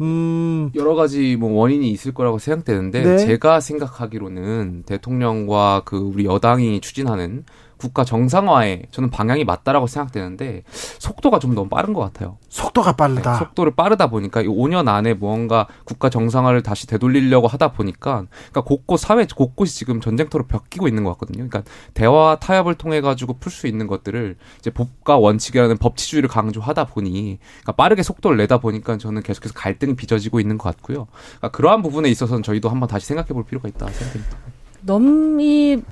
[0.00, 0.70] 음.
[0.76, 3.18] 여러 가지 뭐 원인이 있을 거라고 생각되는데 네.
[3.18, 7.44] 제가 생각하기로는 대통령과 그 우리 여당이 추진하는
[7.80, 10.62] 국가 정상화에 저는 방향이 맞다라고 생각되는데
[10.98, 12.36] 속도가 좀 너무 빠른 것 같아요.
[12.50, 13.32] 속도가 빠르다.
[13.32, 18.60] 네, 속도를 빠르다 보니까 이 5년 안에 무언가 국가 정상화를 다시 되돌리려고 하다 보니까 그러니까
[18.62, 21.48] 곳곳 사회 곳곳이 지금 전쟁터로 벽끼고 있는 것 같거든요.
[21.48, 21.62] 그러니까
[21.94, 27.72] 대화 타협을 통해 가지고 풀 수 있는 것들을 이제 법과 원칙이라는 법치주의를 강조하다 보니 그러니까
[27.72, 31.08] 빠르게 속도를 내다 보니까 저는 계속해서 갈등이 빚어지고 있는 것 같고요.
[31.38, 34.59] 그러니까 그러한 부분에 있어서는 저희도 한번 다시 생각해 볼 필요가 있다 생각됩니다.
[34.82, 35.82] 넘이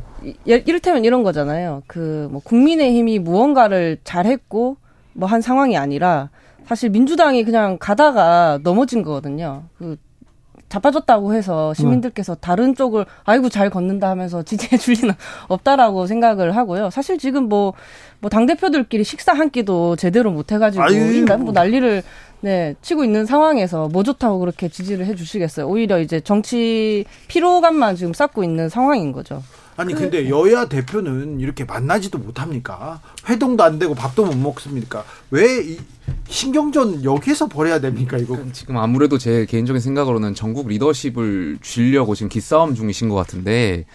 [0.44, 1.82] 이를테면 이런 거잖아요.
[1.86, 4.76] 그 뭐 국민의힘이 무언가를 잘했고
[5.14, 6.30] 뭐 한 상황이 아니라
[6.66, 9.64] 사실 민주당이 그냥 가다가 넘어진 거거든요.
[9.78, 9.96] 그
[10.68, 15.14] 자빠졌다고 해서 시민들께서 다른 쪽을 아이고 잘 걷는다 하면서 지지해 줄 리는
[15.48, 16.90] 없다라고 생각을 하고요.
[16.90, 17.72] 사실 지금 뭐,
[18.20, 21.24] 뭐 당 대표들끼리 식사 한 끼도 제대로 못 해가지고, 아유.
[21.38, 22.02] 뭐 난리를
[22.40, 25.66] 네, 치고 있는 상황에서 뭐 좋다고 그렇게 지지를 해 주시겠어요.
[25.66, 29.42] 오히려 이제 정치 피로감만 지금 쌓고 있는 상황인 거죠.
[29.76, 33.00] 아니 근데 여야 대표는 이렇게 만나지도 못합니까?
[33.28, 35.04] 회동도 안 되고 밥도 못 먹습니까?
[35.30, 35.78] 왜 이
[36.28, 38.38] 신경전 여기에서 벌여야 됩니까 이거?
[38.52, 43.86] 지금 아무래도 제 개인적인 생각으로는 전국 리더십을 쥐려고 지금 기싸움 중이신 것 같은데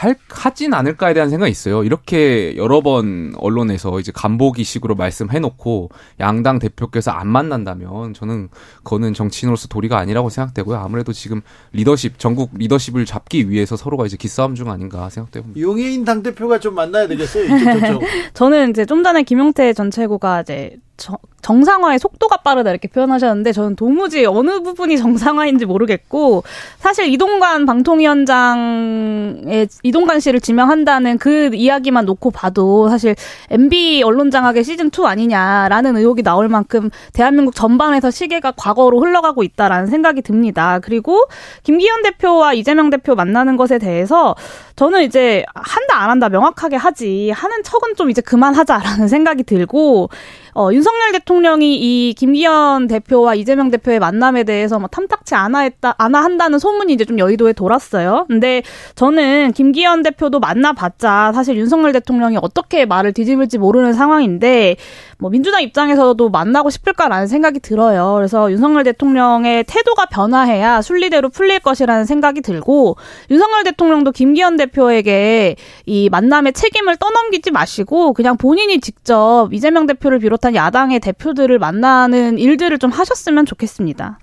[0.00, 1.84] 할 하진 않을까에 대한 생각이 있어요.
[1.84, 8.48] 이렇게 여러 번 언론에서 이제 간보기식으로 말씀해놓고 양당 대표께서 안 만난다면 저는
[8.82, 10.78] 그거는 정치인으로서 도리가 아니라고 생각되고요.
[10.78, 15.60] 아무래도 지금 리더십 전국 리더십을 잡기 위해서 서로가 이제 기싸움 중 아닌가 생각됩니다.
[15.60, 17.44] 용해인 당 대표가 좀 만나야 되겠어요.
[17.44, 18.02] 이쪽 저쪽.
[18.32, 23.74] 저는 이제 좀 전에 김용태 전 최고가 이제 저- 정상화의 속도가 빠르다 이렇게 표현하셨는데 저는
[23.74, 26.44] 도무지 어느 부분이 정상화인지 모르겠고
[26.78, 33.14] 사실 이동관 방통위원장의 이동관 씨를 지명한다는 그 이야기만 놓고 봐도 사실
[33.50, 40.20] MB 언론장악의 시즌 2 아니냐라는 의혹이 나올 만큼 대한민국 전반에서 시계가 과거로 흘러가고 있다라는 생각이
[40.22, 40.80] 듭니다.
[40.82, 41.24] 그리고
[41.62, 44.34] 김기현 대표와 이재명 대표 만나는 것에 대해서
[44.76, 50.10] 저는 이제 한다 안 한다 명확하게 하지 하는 척은 좀 이제 그만하자라는 생각이 들고
[50.54, 56.22] 어, 윤석열 대통령이 이 김기현 대표와 이재명 대표의 만남에 대해서 뭐 탐탁치 않아 했다, 않아
[56.22, 58.26] 한다는 소문이 이제 좀 여의도에 돌았어요.
[58.28, 58.62] 근데
[58.94, 64.76] 저는 김기현 대표도 만나봤자 사실 윤석열 대통령이 어떻게 말을 뒤집을지 모르는 상황인데
[65.18, 68.14] 뭐 민주당 입장에서도 만나고 싶을까라는 생각이 들어요.
[68.16, 72.96] 그래서 윤석열 대통령의 태도가 변화해야 순리대로 풀릴 것이라는 생각이 들고
[73.30, 80.39] 윤석열 대통령도 김기현 대표에게 이 만남의 책임을 떠넘기지 마시고 그냥 본인이 직접 이재명 대표를 비롯
[80.42, 84.18] 한 야당의 대표들을 만나는 일들을 좀 하셨으면 좋겠습니다.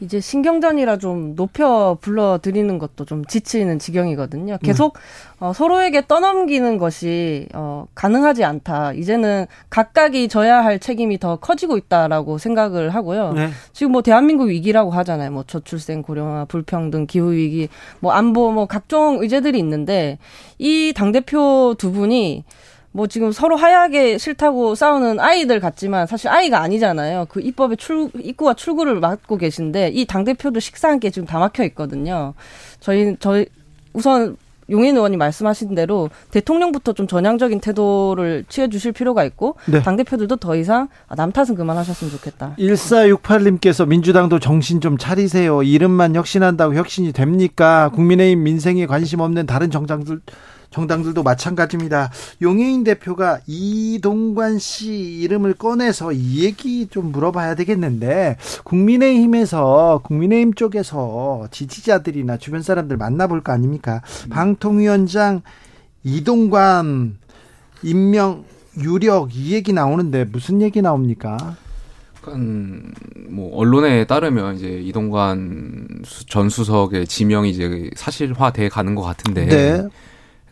[0.00, 4.58] 이제 신경전이라 좀 높여 불러드리는 것도 좀 지치는 지경이거든요.
[4.62, 4.96] 계속
[5.40, 8.92] 어, 서로에게 떠넘기는 것이 어, 가능하지 않다.
[8.92, 13.32] 이제는 각각이 져야 할 책임이 더 커지고 있다라고 생각을 하고요.
[13.32, 13.48] 네.
[13.72, 15.32] 지금 뭐 대한민국 위기라고 하잖아요.
[15.32, 17.68] 뭐 저출생, 고령화, 불평등, 기후 위기,
[17.98, 20.18] 뭐 안보, 뭐 각종 의제들이 있는데
[20.58, 22.44] 이 당 대표 두 분이
[22.98, 27.26] 뭐 지금 서로 하야하게 싫다고 싸우는 아이들 같지만 사실 아이가 아니잖아요.
[27.28, 31.62] 그 입법의 출 입구와 출구를 막고 계신데 이 당 대표도 식사한 게 지금 다 막혀
[31.66, 32.34] 있거든요.
[32.80, 33.46] 저희 저희
[33.92, 34.36] 우선
[34.68, 39.80] 용인 의원이 말씀하신 대로 대통령부터 좀 전향적인 태도를 취해 주실 필요가 있고 네.
[39.80, 42.56] 당 대표들도 더 이상 아, 남 탓은 그만하셨으면 좋겠다.
[42.58, 45.62] 1468님께서 민주당도 정신 좀 차리세요.
[45.62, 47.90] 이름만 혁신한다고 혁신이 됩니까?
[47.94, 50.20] 국민의힘 민생에 관심 없는 다른 정당들
[50.70, 52.10] 정당들도 마찬가지입니다.
[52.42, 62.36] 용해인 대표가 이동관 씨 이름을 꺼내서 이 얘기 좀 물어봐야 되겠는데 국민의힘에서 국민의힘 쪽에서 지지자들이나
[62.36, 64.02] 주변 사람들 만나볼 거 아닙니까?
[64.30, 65.40] 방통위원장
[66.04, 67.16] 이동관
[67.82, 68.44] 임명
[68.78, 71.56] 유력 이 얘기 나오는데 무슨 얘기 나옵니까?
[72.18, 72.92] 약간
[73.30, 79.88] 뭐 언론에 따르면 이제 이동관 수- 전 수석의 지명이 이제 사실화돼 가는 것 같은데 네.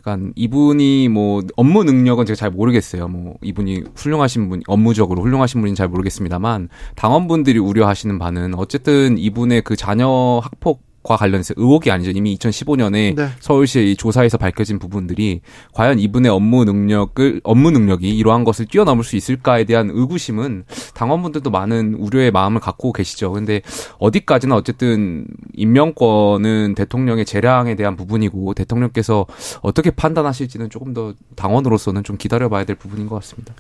[0.07, 3.09] 약간 이분이 뭐 업무 능력은 제가 잘 모르겠어요.
[3.09, 9.75] 뭐 이분이 훌륭하신 분, 업무적으로 훌륭하신 분인지 잘 모르겠습니다만 당원분들이 우려하시는 바는 어쨌든 이분의 그
[9.75, 12.11] 자녀 학폭 과 관련해서 의혹이 아니죠.
[12.11, 13.29] 이미 2015년에 네.
[13.39, 15.41] 서울시의 이 조사에서 밝혀진 부분들이
[15.73, 20.65] 과연 이분의 업무 능력을 업무 능력이 이러한 것을 뛰어넘을 수 있을까에 대한 의구심은
[20.95, 23.31] 당원분들도 많은 우려의 마음을 갖고 계시죠.
[23.31, 23.63] 근데
[23.99, 29.27] 어디까지나 어쨌든 임명권은 대통령의 재량에 대한 부분이고 대통령께서
[29.63, 33.55] 어떻게 판단하실지는 조금 더 당원으로서는 좀 기다려봐야 될 부분인 것 같습니다.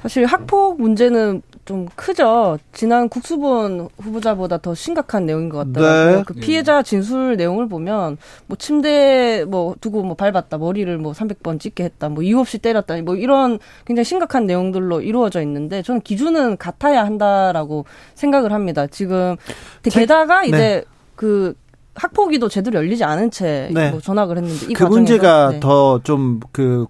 [0.00, 2.58] 사실 학폭 문제는 좀 크죠.
[2.72, 6.16] 지난 국수본 후보자보다 더 심각한 내용인 것 같더라고요.
[6.16, 6.22] 네.
[6.26, 11.84] 그 피해자 진술 내용을 보면 뭐 침대 뭐 두고 뭐 밟았다, 머리를 뭐 300번 찍게
[11.84, 17.04] 했다, 뭐 이유 없이 때렸다, 뭐 이런 굉장히 심각한 내용들로 이루어져 있는데 저는 기준은 같아야
[17.04, 17.84] 한다라고
[18.16, 18.88] 생각을 합니다.
[18.88, 19.36] 지금
[19.84, 20.84] 게다가 이제 네.
[21.14, 21.54] 그
[21.94, 23.90] 학폭위도 제대로 열리지 않은 채 네.
[23.90, 25.60] 뭐 전학을 했는데 이 그 문제가 네.
[25.60, 26.86] 더좀 그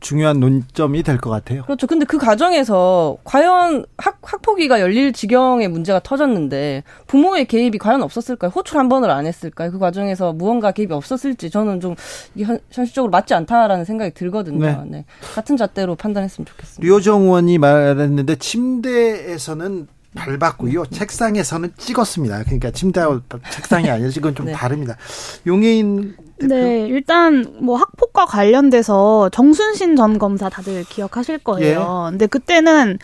[0.00, 1.62] 중요한 논점이 될 것 같아요.
[1.64, 1.86] 그렇죠.
[1.86, 8.50] 근데 그 과정에서 과연 학, 학폭위가 열릴 지경의 문제가 터졌는데 부모의 개입이 과연 없었을까요?
[8.54, 9.70] 호출 한 번을 안 했을까요?
[9.70, 11.94] 그 과정에서 무언가 개입이 없었을지 저는 좀
[12.38, 14.64] 현, 현실적으로 맞지 않다라는 생각이 들거든요.
[14.64, 14.78] 네.
[14.86, 15.04] 네.
[15.34, 16.86] 같은 잣대로 판단했으면 좋겠습니다.
[16.86, 20.86] 류호정 의원이 말했는데 침대에서는 밟았고요.
[20.86, 22.42] 책상에서는 찍었습니다.
[22.44, 23.20] 그러니까 침대하고
[23.50, 24.52] 책상이 아니라 이건 좀 네.
[24.52, 24.96] 다릅니다.
[25.46, 26.54] 용해인 대표.
[26.54, 32.08] 네, 일단 뭐 학폭과 관련돼서 정순신 전 검사 다들 기억하실 거예요.
[32.10, 32.98] 근데 그때는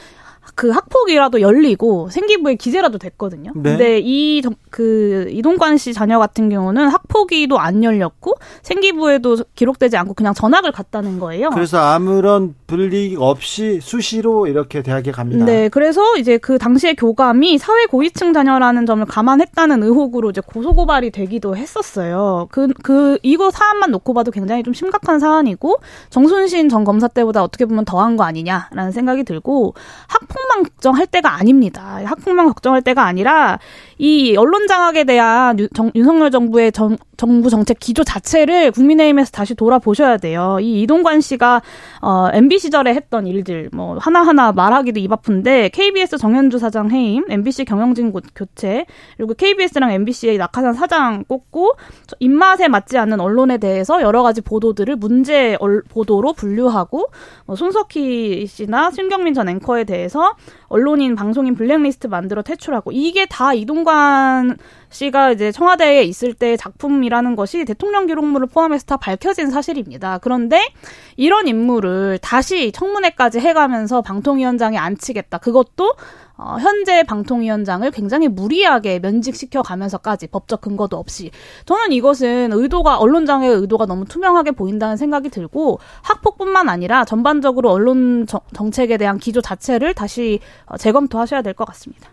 [0.54, 3.52] 그 학폭이라도 열리고 생기부에 기재라도 됐거든요.
[3.54, 3.70] 네.
[3.70, 10.32] 근데 이 그 이동관 씨 자녀 같은 경우는 학폭위도 안 열렸고 생기부에도 기록되지 않고 그냥
[10.32, 11.50] 전학을 갔다는 거예요.
[11.50, 15.44] 그래서 아무런 불이익 없이 수시로 이렇게 대학에 갑니다.
[15.44, 21.10] 네, 그래서 이제 그 당시에 교감이 사회 고위층 자녀라는 점을 감안했다는 의혹으로 이제 고소 고발이
[21.10, 22.48] 되기도 했었어요.
[22.50, 27.66] 그, 그, 이거 사안만 놓고 봐도 굉장히 좀 심각한 사안이고, 정순신 전 검사 때보다 어떻게
[27.66, 29.74] 보면 더한 거 아니냐라는 생각이 들고,
[30.06, 32.00] 학 폭만 걱정할 때가 아닙니다.
[32.04, 33.58] 학폭만 걱정할 때가 아니라,
[34.04, 39.54] 이 언론 장악에 대한 유- 정- 윤석열 정부의 정, 정부 정책 기조 자체를 국민의힘에서 다시
[39.54, 40.58] 돌아보셔야 돼요.
[40.60, 41.62] 이 이동관 씨가
[42.00, 47.64] 어, MB 시절에 했던 일들 뭐 하나하나 말하기도 입 아픈데 KBS 정현주 사장 해임, MBC
[47.64, 48.86] 경영진 고- 교체,
[49.16, 55.56] 그리고 KBS랑 MBC의 낙하산 사장 저 입맛에 맞지 않는 언론에 대해서 여러 가지 보도들을 문제
[55.60, 57.06] 얼- 보도로 분류하고
[57.46, 60.34] 뭐 손석희 씨나 신경민 전 앵커에 대해서
[60.72, 64.56] 언론인 방송인 블랙리스트 만들어 퇴출하고 이게 다 이동관
[64.88, 70.16] 씨가 이제 청와대에 있을 때 작품이라는 것이 대통령 기록물을 포함해서 다 밝혀진 사실입니다.
[70.18, 70.72] 그런데
[71.16, 75.38] 이런 임무를 다시 청문회까지 해가면서 방통위원장이 앉히겠다.
[75.38, 75.94] 그것도
[76.42, 81.30] 어, 현재 방통위원장을 굉장히 무리하게 면직시켜 가면서까지 법적 근거도 없이
[81.64, 88.40] 저는 이것은 의도가 언론장의 의도가 너무 투명하게 보인다는 생각이 들고 학폭뿐만 아니라 전반적으로 언론 정,
[88.54, 92.08] 정책에 대한 기조 자체를 다시 어, 재검토하셔야 될 것 같습니다.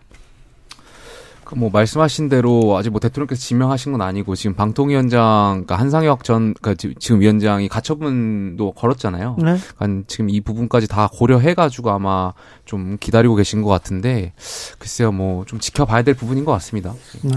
[1.50, 6.74] 그뭐 말씀하신 대로 아직 뭐 대통령께서 지명하신 건 아니고 지금 방통위원장 그러니까 한상혁 전 그러니까
[6.74, 9.36] 지- 지금 위원장이 가처분도 걸었잖아요.
[9.38, 9.56] 네.
[9.76, 12.32] 그러니까 지금 이 부분까지 다 고려해 가지고 아마
[12.64, 14.32] 좀 기다리고 계신 것 같은데
[14.78, 16.94] 글쎄요 뭐 좀 지켜봐야 될 부분인 것 같습니다.
[17.22, 17.32] 네.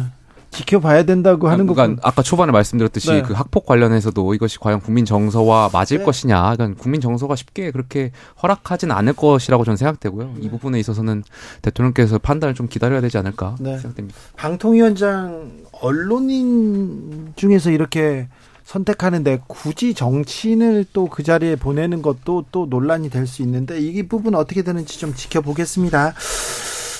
[0.53, 3.21] 지켜봐야 된다고 하는 거 그러니까 아까 초반에 말씀드렸듯이 네.
[3.21, 6.03] 그 학폭 관련해서도 이것이 과연 국민 정서와 맞을 네.
[6.05, 10.35] 것이냐, 그러니까 국민 정서가 쉽게 그렇게 허락하진 않을 것이라고 저는 생각되고요.
[10.39, 11.23] 이 부분에 있어서는
[11.61, 13.77] 대통령께서 판단을 좀 기다려야 되지 않을까 네.
[13.79, 14.17] 생각됩니다.
[14.37, 15.51] 방통위원장
[15.81, 18.27] 언론인 중에서 이렇게
[18.63, 24.35] 선택하는데 굳이 정치인을 또 그 자리에 보내는 것도 또 논란이 될 수 있는데 이 부분
[24.35, 26.13] 어떻게 되는지 좀 지켜보겠습니다.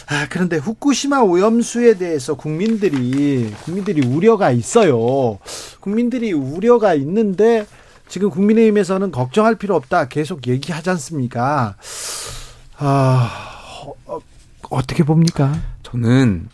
[0.08, 5.40] 아, 그런데 후쿠시마 오염수에 대해서 국민들이 국민들이 우려가 있어요.
[5.80, 7.66] 국민들이 우려가 있는데
[8.08, 11.76] 지금 국민의힘에서는 걱정할 필요 없다 계속 얘기하지 않습니까?
[12.78, 13.32] 아,
[14.06, 14.20] 어,
[14.70, 15.54] 어떻게 봅니까?
[15.84, 16.50] 저는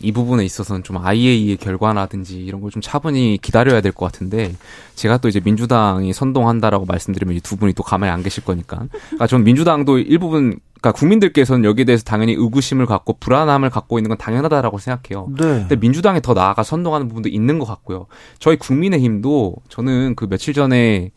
[0.00, 4.54] 이 부분에 있어서는 좀 IAEA의 결과라든지 이런 걸 좀 차분히 기다려야 될 것 같은데
[4.96, 8.86] 제가 또 이제 민주당이 선동한다라고 말씀드리면 이 두 분이 또 가만히 안 계실 거니까.
[9.08, 14.18] 그러니까 전 민주당도 일부분 그러니까 국민들께서는 여기에 대해서 당연히 의구심을 갖고 불안함을 갖고 있는 건
[14.18, 15.28] 당연하다라고 생각해요.
[15.38, 15.44] 네.
[15.60, 18.06] 근데 민주당이 더 나아가 선동하는 부분도 있는 것 같고요.
[18.40, 21.12] 저희 국민의힘도 저는 그 며칠 전에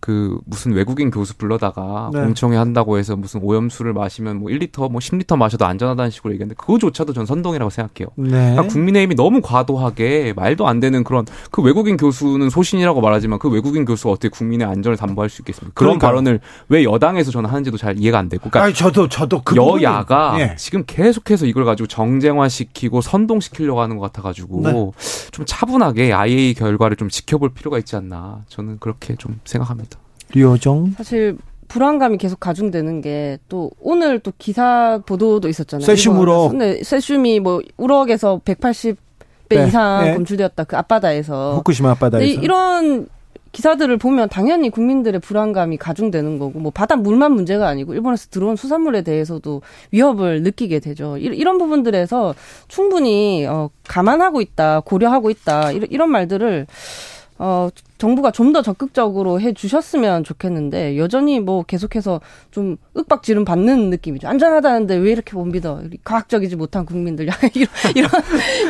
[0.00, 2.20] 그 무슨 외국인 교수 불러다가 네.
[2.20, 7.12] 공청회 한다고 해서 무슨 오염수를 마시면 뭐 1리터 뭐 10리터 마셔도 안전하다는 식으로 얘기했는데 그거조차도
[7.12, 8.08] 전 선동이라고 생각해요.
[8.16, 8.52] 네.
[8.52, 13.84] 그러니까 국민의힘이 너무 과도하게 말도 안 되는 그런 그 외국인 교수는 소신이라고 말하지만 그 외국인
[13.84, 15.72] 교수가 어떻게 국민의 안전을 담보할 수 있겠습니까?
[15.74, 16.08] 그런 그러니까요.
[16.08, 18.48] 발언을 왜 여당에서 저는 하는지도 잘 이해가 안 되고.
[18.50, 20.56] 그러니까 아니 저도 저도 그 여야가 예.
[20.56, 24.92] 지금 계속해서 이걸 가지고 정쟁화시키고 선동시키려고 하는 것 같아가지고 네.
[25.32, 29.97] 좀 차분하게 IA 결과를 좀 지켜볼 필요가 있지 않나 저는 그렇게 좀 생각합니다.
[30.34, 31.36] 류호정 사실
[31.68, 35.84] 불안감이 계속 가중되는 게 또 오늘 또 기사 보도도 있었잖아요.
[35.86, 36.18] 세슘.
[36.18, 36.56] 우럭.
[36.56, 38.96] 네, 세슘이 뭐 우럭에서 180배
[39.50, 40.14] 네, 이상 네.
[40.14, 41.54] 검출되었다 그 앞바다에서.
[41.56, 43.06] 후쿠시마 앞바다에서 이- 이런
[43.52, 49.02] 기사들을 보면 당연히 국민들의 불안감이 가중되는 거고 뭐 바다 물만 문제가 아니고 일본에서 들어온 수산물에
[49.02, 51.16] 대해서도 위협을 느끼게 되죠.
[51.18, 52.34] 이- 이런 부분들에서
[52.68, 56.66] 충분히 어 감안하고 있다, 고려하고 있다 이런, 이런 말들을
[57.38, 57.68] 어
[57.98, 62.20] 정부가 좀 더 적극적으로 해 주셨으면 좋겠는데 여전히 뭐 계속해서
[62.50, 64.26] 좀 윽박지름 받는 느낌이죠.
[64.28, 65.82] 안전하다는데 왜 이렇게 못 믿어?
[66.04, 67.36] 과학적이지 못한 국민들 이런
[67.94, 68.12] 이런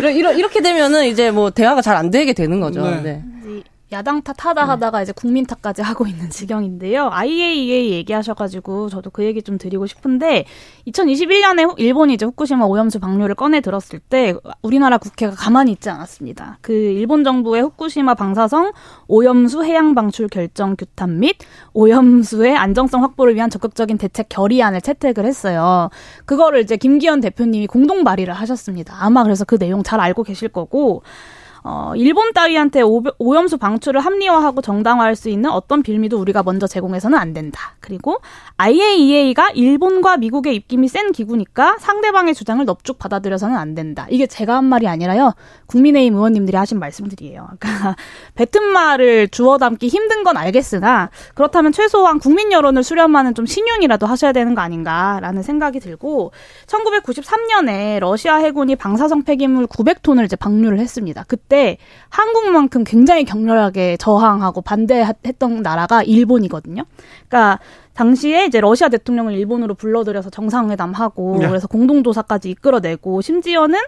[0.02, 2.82] 이런, 이런 이렇게 되면은 이제 뭐 대화가 잘 안 되게 되는 거죠.
[2.82, 3.00] 네.
[3.02, 3.24] 네.
[3.90, 4.68] 이 야당 탓하다 네.
[4.70, 7.08] 하다가 이제 국민 탓까지 하고 있는 지경인데요.
[7.10, 10.44] IAEA 얘기하셔가지고 저도 그 얘기 좀 드리고 싶은데
[10.86, 16.58] 2021년에 일본이 이제 후쿠시마 오염수 방류를 꺼내 들었을 때 우리나라 국회가 가만히 있지 않았습니다.
[16.60, 18.72] 그 일본 정부의 후쿠시마 방사성
[19.06, 21.36] 오염수 해양 방출 결정 규탄 및
[21.72, 25.88] 오염수의 안정성 확보를 위한 적극적인 대책 결의안을 채택을 했어요.
[26.26, 28.96] 그거를 이제 김기현 대표님이 공동 발의를 하셨습니다.
[29.00, 31.02] 아마 그래서 그 내용 잘 알고 계실 거고
[31.70, 37.18] 어, 일본 따위한테 오, 오염수 방출을 합리화하고 정당화할 수 있는 어떤 빌미도 우리가 먼저 제공해서는
[37.18, 37.74] 안 된다.
[37.80, 38.22] 그리고
[38.56, 44.06] IAEA가 일본과 미국의 입김이 센 기구니까 상대방의 주장을 넙죽 받아들여서는 안 된다.
[44.08, 45.34] 이게 제가 한 말이 아니라요.
[45.66, 47.48] 국민의힘 의원님들이 하신 말씀들이에요.
[47.58, 47.96] 그러니까
[48.34, 54.32] 뱉은 말을 주워 담기 힘든 건 알겠으나 그렇다면 최소한 국민 여론을 수렴하는 좀 신용이라도 하셔야
[54.32, 56.32] 되는 거 아닌가라는 생각이 들고
[56.66, 61.26] 1993년에 러시아 해군이 방사성 폐기물 900톤을 이제 방류를 했습니다.
[61.28, 61.57] 그때
[62.10, 66.84] 한국만큼 굉장히 격렬하게 저항하고 반대했던 나라가 일본이거든요.
[67.28, 67.58] 그러니까
[67.94, 71.48] 당시에 이제 러시아 대통령을 일본으로 불러들여서 정상회담하고 네.
[71.48, 73.78] 그래서 공동조사까지 이끌어내고 심지어는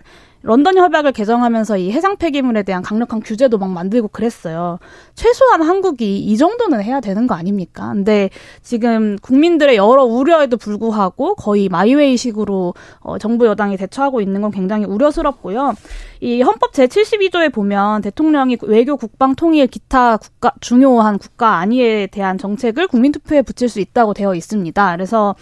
[0.43, 4.79] 런던 협약을 개정하면서 이 해상 폐기물에 대한 강력한 규제도 막 만들고 그랬어요.
[5.15, 7.93] 최소한 한국이 이 정도는 해야 되는 거 아닙니까?
[7.93, 8.31] 근데
[8.63, 15.75] 지금 국민들의 여러 우려에도 불구하고 거의 마이웨이식으로 어, 정부 여당이 대처하고 있는 건 굉장히 우려스럽고요.
[16.21, 22.89] 이 헌법 제72조에 보면 대통령이 외교 국방 통일 기타 국가 중요한 국가 안위에 대한 정책을
[22.89, 24.93] 국민 투표에 붙일 수 있다고 되어 있습니다.
[24.97, 25.35] 그래서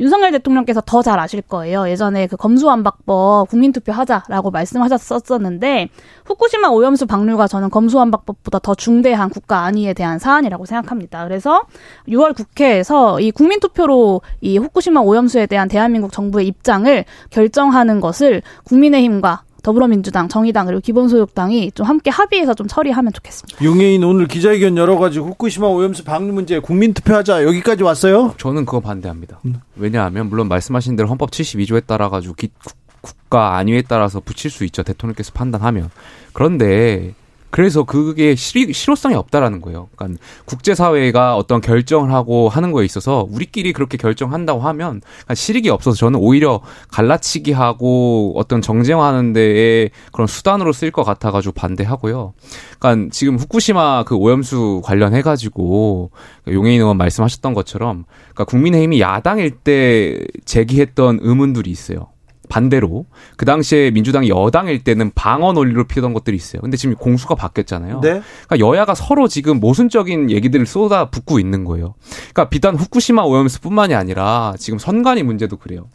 [0.00, 1.86] 윤석열 대통령께서 더 잘 아실 거예요.
[1.88, 5.90] 예전에 그 검수완박법 국민투표 하자라고 말씀하셨었는데
[6.24, 11.24] 후쿠시마 오염수 방류가 저는 검수완박법보다 더 중대한 국가 안위에 대한 사안이라고 생각합니다.
[11.24, 11.64] 그래서
[12.08, 20.28] 6월 국회에서 이 국민투표로 이 후쿠시마 오염수에 대한 대한민국 정부의 입장을 결정하는 것을 국민의힘과 더불어민주당,
[20.28, 23.64] 정의당 그리고 기본소득당이 좀 함께 합의해서 좀 처리하면 좋겠습니다.
[23.64, 28.34] 용해인 오늘 기자회견 열어가지고 후쿠시마 오염수 방류 문제 국민투표하자 여기까지 왔어요.
[28.38, 29.40] 저는 그거 반대합니다.
[29.74, 34.64] 왜냐하면 물론 말씀하신 대로 헌법 72조에 따라 가지고 기- 국- 국가 안위에 따라서 붙일 수
[34.64, 34.82] 있죠.
[34.82, 35.90] 대통령께서 판단하면.
[36.32, 37.14] 그런데
[37.54, 39.88] 그래서 그게 실, 실효성이 없다라는 거예요.
[39.94, 45.96] 그러니까 국제사회가 어떤 결정을 하고 하는 거에 있어서 우리끼리 그렇게 결정한다고 하면 그러니까 실익이 없어서
[45.96, 52.34] 저는 오히려 갈라치기 하고 어떤 정쟁하는 데에 그런 수단으로 쓰일 것 같아가지고 반대하고요.
[52.80, 56.10] 그러니까 지금 후쿠시마 그 오염수 관련해가지고
[56.48, 62.08] 용해인 의원 말씀하셨던 것처럼 그러니까 국민의힘이 야당일 때 제기했던 의문들이 있어요.
[62.54, 66.62] 반대로 그 당시에 민주당이 여당일 때는 방어 논리로 피던 것들이 있어요.
[66.62, 68.00] 근데 지금 공수가 바뀌었잖아요.
[68.00, 68.22] 네.
[68.46, 71.94] 그러니까 여야가 서로 지금 모순적인 얘기들을 쏟아붓고 있는 거예요.
[72.32, 75.88] 그러니까 비단 후쿠시마 오염수뿐만이 아니라 지금 선관위 문제도 그래요.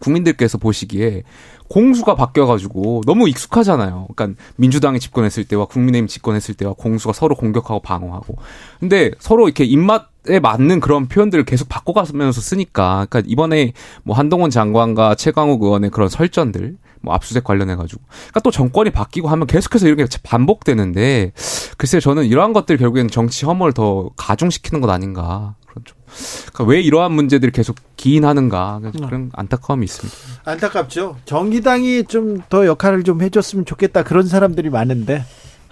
[0.00, 1.24] 국민들께서 보시기에
[1.72, 4.08] 공수가 바뀌어가지고 너무 익숙하잖아요.
[4.14, 8.36] 그러니까 민주당이 집권했을 때와 국민의힘 집권했을 때와 공수가 서로 공격하고 방어하고.
[8.78, 13.06] 근데 서로 이렇게 입맛에 맞는 그런 표현들을 계속 바꿔가면서 쓰니까.
[13.08, 18.02] 그러니까 이번에 뭐 한동훈 장관과 최강욱 의원의 그런 설전들, 뭐 압수수색 관련해가지고.
[18.06, 21.32] 그러니까 또 정권이 바뀌고 하면 계속해서 이렇게 반복되는데,
[21.78, 25.54] 글쎄요, 저는 이러한 것들 결국에는 정치 혐오를 더 가중시키는 것 아닌가.
[26.52, 28.80] 그러니까 왜 이러한 문제들이 계속 기인하는가.
[29.04, 30.16] 그런 안타까움이 있습니다.
[30.44, 31.16] 안타깝죠.
[31.24, 35.24] 정의당이 좀 더 역할을 좀 해줬으면 좋겠다 그런 사람들이 많은데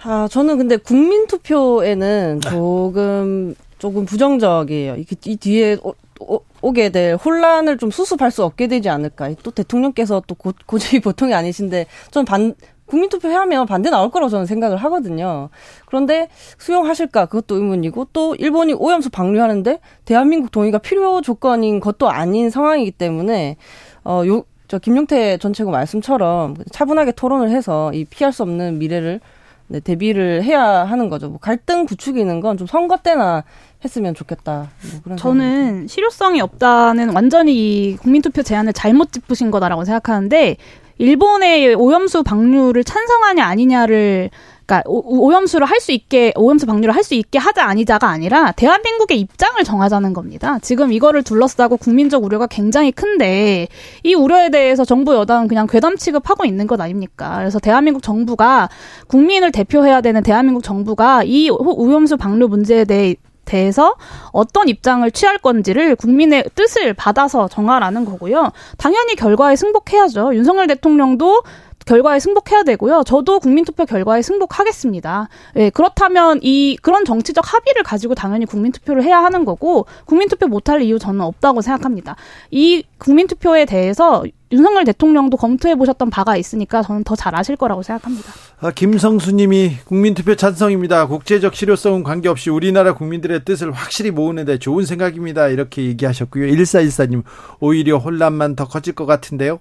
[0.03, 4.95] 아, 저는 근데 국민 투표에는 조금, 조금 부정적이에요.
[4.95, 9.29] 이, 이 뒤에 오, 오, 오게 될 혼란을 좀 수습할 수 없게 되지 않을까.
[9.43, 12.55] 또 대통령께서 또 고, 고집이 보통이 아니신데, 좀 반,
[12.91, 15.49] 국민투표 하면 반대 나올 거라고 저는 생각을 하거든요.
[15.85, 16.27] 그런데
[16.57, 23.55] 수용하실까 그것도 의문이고 또 일본이 오염수 방류하는데 대한민국 동의가 필요 조건인 것도 아닌 상황이기 때문에
[24.03, 29.19] 어 요 저 김용태 전 최고 말씀처럼 차분하게 토론을 해서 이 피할 수 없는 미래를
[29.67, 31.27] 네, 대비를 해야 하는 거죠.
[31.29, 33.43] 뭐 갈등 부추기는 건 좀 선거 때나
[33.83, 34.69] 했으면 좋겠다.
[34.81, 37.53] 뭐 생각이 저는 실효성이 없다는 완전히
[37.89, 40.55] 이 국민투표 제안을 잘못 짚으신 거다라고 생각하는데
[41.01, 44.29] 일본의 오염수 방류를 찬성하냐 아니냐를
[44.67, 49.19] 그러니까 오- 오염수를 할 수 있게 오염수 방류를 할 수 있게 하자 아니자가 아니라 대한민국의
[49.19, 50.59] 입장을 정하자는 겁니다.
[50.61, 53.67] 지금 이거를 둘러싸고 국민적 우려가 굉장히 큰데
[54.03, 57.37] 이 우려에 대해서 정부 여당은 그냥 괴담 취급하고 있는 것 아닙니까?
[57.39, 58.69] 그래서 대한민국 정부가
[59.07, 63.15] 국민을 대표해야 되는 대한민국 정부가 이 호- 오염수 방류 문제에 대해
[63.51, 63.95] 대해서
[64.31, 68.51] 어떤 입장을 취할 건지를 국민의 뜻을 받아서 정하라는 거고요.
[68.77, 70.33] 당연히 결과에 승복해야죠.
[70.35, 71.43] 윤석열 대통령도
[71.85, 73.03] 결과에 승복해야 되고요.
[73.05, 75.27] 저도 국민투표 결과에 승복하겠습니다.
[75.57, 80.99] 예, 그렇다면 이 그런 정치적 합의를 가지고 당연히 국민투표를 해야 하는 거고 국민투표 못할 이유
[80.99, 82.15] 저는 없다고 생각합니다.
[82.51, 88.31] 이 국민투표에 대해서 윤석열 대통령도 검토해 보셨던 바가 있으니까 저는 더 잘 아실 거라고 생각합니다.
[88.59, 91.07] 아, 김성수님이 국민투표 찬성입니다.
[91.07, 95.47] 국제적 실효성은 관계없이 우리나라 국민들의 뜻을 확실히 모으는데 좋은 생각입니다.
[95.49, 96.47] 이렇게 얘기하셨고요.
[96.51, 97.23] 1414님
[97.59, 99.59] 오히려 혼란만 더 커질 것 같은데요.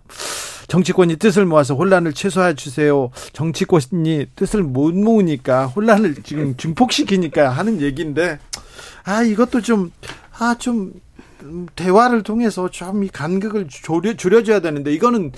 [0.69, 3.11] 정치권이 뜻을 모아서 혼란을 최소화해 주세요.
[3.33, 8.39] 정치권이 뜻을 못 모으니까 혼란을 지금 증폭시키니까 하는 얘기인데
[9.05, 9.91] 아 이것도 좀
[10.41, 10.95] 아, 좀,
[11.77, 15.33] 대화를 통해서 좀이 간극을 줄여, 줄여줘야 되는데, 이거는,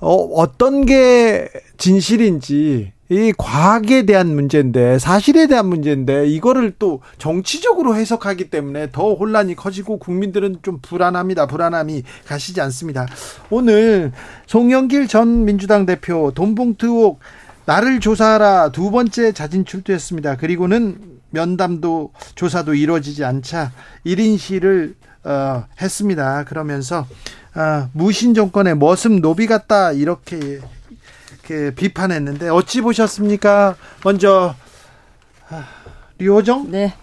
[0.00, 8.50] 어, 어떤 게 진실인지, 이 과학에 대한 문제인데, 사실에 대한 문제인데, 이거를 또 정치적으로 해석하기
[8.50, 11.46] 때문에 더 혼란이 커지고 국민들은 좀 불안합니다.
[11.46, 13.06] 불안함이 가시지 않습니다.
[13.50, 14.12] 오늘
[14.46, 17.20] 송영길 전 민주당 대표 돈봉투 의혹
[17.68, 20.36] 나를 조사하라 두 번째 자진 출두했습니다.
[20.36, 23.72] 그리고는 면담도 조사도 이루어지지 않자
[24.06, 24.94] 1인 시를
[25.28, 26.44] 어, 했습니다.
[26.44, 27.06] 그러면서
[27.54, 30.60] 어, 무신 정권의 머슴 노비 같다 이렇게,
[31.46, 33.76] 이렇게 비판했는데 어찌 보셨습니까?
[34.04, 34.54] 먼저
[35.50, 35.64] 아,
[36.18, 36.70] 류호정?
[36.70, 36.94] 네.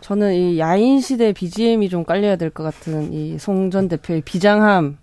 [0.00, 4.96] 저는 이 야인 시대 BGM이 좀 깔려야 될 것 같은 이 송 전 대표의 비장함은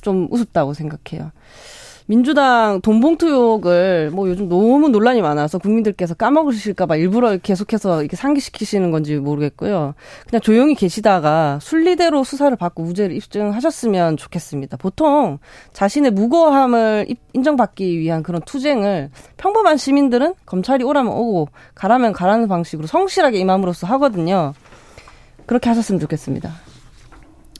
[0.00, 1.30] 좀 우습다고 생각해요.
[2.12, 9.16] 민주당 돈봉투 욕을 뭐 요즘 너무 논란이 많아서 국민들께서 까먹으실까봐 일부러 계속해서 이렇게 상기시키시는 건지
[9.16, 9.94] 모르겠고요.
[10.28, 14.76] 그냥 조용히 계시다가 순리대로 수사를 받고 무죄를 입증하셨으면 좋겠습니다.
[14.76, 15.38] 보통
[15.72, 19.08] 자신의 무고함을 인정받기 위한 그런 투쟁을
[19.38, 24.52] 평범한 시민들은 검찰이 오라면 오고 가라면 가라는 방식으로 성실하게 임함으로써 하거든요.
[25.46, 26.52] 그렇게 하셨으면 좋겠습니다.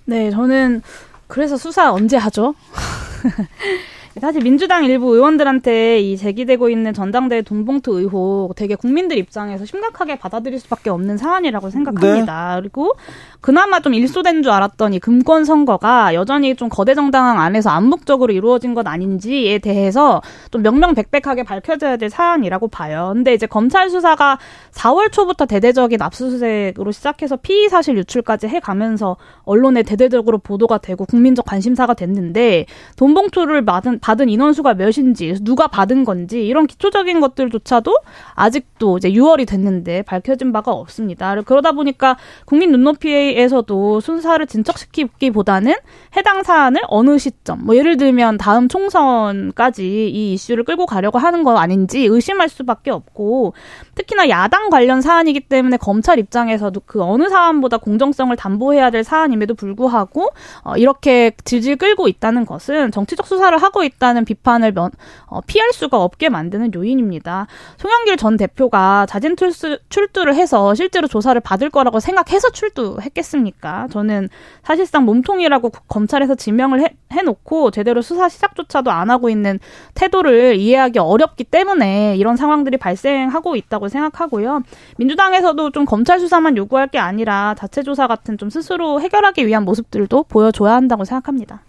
[0.05, 0.83] 네, 저는
[1.27, 2.55] 그래서 수사 언제 하죠?
[4.21, 10.59] 사실 민주당 일부 의원들한테 이 제기되고 있는 전당대회 돈봉투 의혹 되게 국민들 입장에서 심각하게 받아들일
[10.59, 12.55] 수밖에 없는 사안이라고 생각합니다.
[12.57, 12.61] 네.
[12.61, 12.93] 그리고
[13.41, 18.75] 그나마 좀 일소된 줄 알았던 이 금권 선거가 여전히 좀 거대 정당 안에서 암묵적으로 이루어진
[18.75, 23.13] 것 아닌지에 대해서 좀 명명백백하게 밝혀져야 될 사안이라고 봐요.
[23.15, 24.39] 근데 이제 검찰 수사가
[24.73, 31.95] 4월 초부터 대대적인 압수수색으로 시작해서 피의 사실 유출까지 해가면서 언론에 대대적으로 보도가 되고 국민적 관심사가
[31.95, 37.97] 됐는데 돈봉투를 받은 받은 인원수가 몇인지, 누가 받은 건지 이런 기초적인 것들조차도
[38.35, 41.41] 아직도 이제 6월이 됐는데 밝혀진 바가 없습니다.
[41.43, 45.75] 그러다 보니까 국민 눈높이에서도 순사를 진척시키기보다는
[46.17, 51.57] 해당 사안을 어느 시점, 뭐 예를 들면 다음 총선까지 이 이슈를 끌고 가려고 하는 거
[51.57, 53.55] 아닌지 의심할 수밖에 없고
[53.95, 60.29] 특히나 야당 관련 사안이기 때문에 검찰 입장에서도 그 어느 사안보다 공정성을 담보해야 될 사안임에도 불구하고
[60.65, 64.91] 어, 이렇게 질질 끌고 있다는 것은 정치적 수사를 하고 있 다는 비판을 면,
[65.27, 67.47] 어, 피할 수가 없게 만드는 요인입니다.
[67.77, 73.89] 송영길 전 대표가 자진 출수, 출두를 해서 실제로 조사를 받을 거라고 생각해서 출두했겠습니까?
[73.91, 74.29] 저는
[74.63, 79.59] 사실상 몸통이라고 검찰에서 지명을 해, 해놓고 제대로 수사 시작조차도 안 하고 있는
[79.95, 84.63] 태도를 이해하기 어렵기 때문에 이런 상황들이 발생하고 있다고 생각하고요.
[84.99, 90.25] 민주당에서도 좀 검찰 수사만 요구할 게 아니라 자체 조사 같은 좀 스스로 해결하기 위한 모습들도
[90.25, 91.63] 보여줘야 한다고 생각합니다.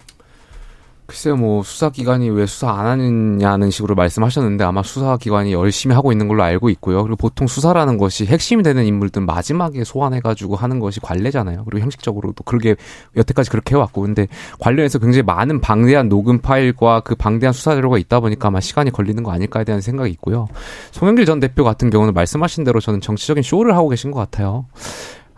[1.13, 6.41] 글쎄요, 뭐 수사기관이 왜 수사 안 하느냐는 식으로 말씀하셨는데 아마 수사기관이 열심히 하고 있는 걸로
[6.41, 7.03] 알고 있고요.
[7.03, 11.65] 그리고 보통 수사라는 것이 핵심이 되는 인물들 마지막에 소환해가지고 하는 것이 관례잖아요.
[11.65, 12.75] 그리고 형식적으로도 그렇게
[13.15, 14.27] 여태까지 그렇게 해왔고, 근데
[14.59, 19.21] 관련해서 굉장히 많은 방대한 녹음 파일과 그 방대한 수사 자료가 있다 보니까 아마 시간이 걸리는
[19.21, 20.47] 거 아닐까에 대한 생각이 있고요.
[20.93, 24.65] 송영길 전 대표 같은 경우는 말씀하신 대로 저는 정치적인 쇼를 하고 계신 것 같아요.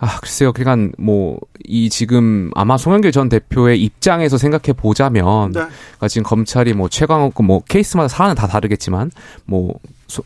[0.05, 0.53] 아, 글쎄요.
[0.53, 5.61] 그러니까 뭐 이 지금 아마 송영길 전 대표의 입장에서 생각해 보자면 네.
[5.61, 9.11] 그러니까 지금 검찰이 뭐 최강욱 뭐 케이스마다 사안은 다 다르겠지만
[9.45, 9.79] 뭐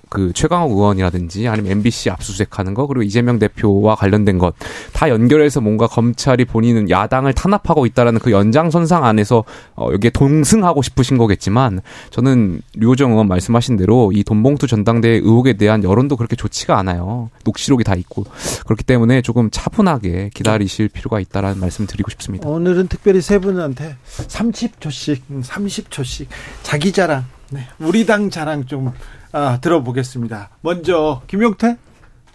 [0.09, 4.53] 그 최강욱 의원이라든지 아니면 MBC 압수수색하는 거 그리고 이재명 대표와 관련된 것
[4.93, 9.43] 다 연결해서 뭔가 검찰이 본인은 야당을 탄압하고 있다라는 그 연장선상 안에서
[9.75, 15.83] 어 여기에 동승하고 싶으신 거겠지만 저는 류호정 의원 말씀하신 대로 이 돈봉투 전당대회 의혹에 대한
[15.83, 17.29] 여론도 그렇게 좋지가 않아요.
[17.45, 18.25] 녹취록이 다 있고
[18.65, 22.49] 그렇기 때문에 조금 차분하게 기다리실 필요가 있다라는 말씀 드리고 싶습니다.
[22.49, 23.95] 오늘은 특별히 세 분한테
[24.27, 26.27] 30초씩 30초씩
[26.63, 28.91] 자기 자랑 네, 우리 당 자랑 좀
[29.31, 30.49] 아, 들어보겠습니다.
[30.61, 31.77] 먼저 김용태.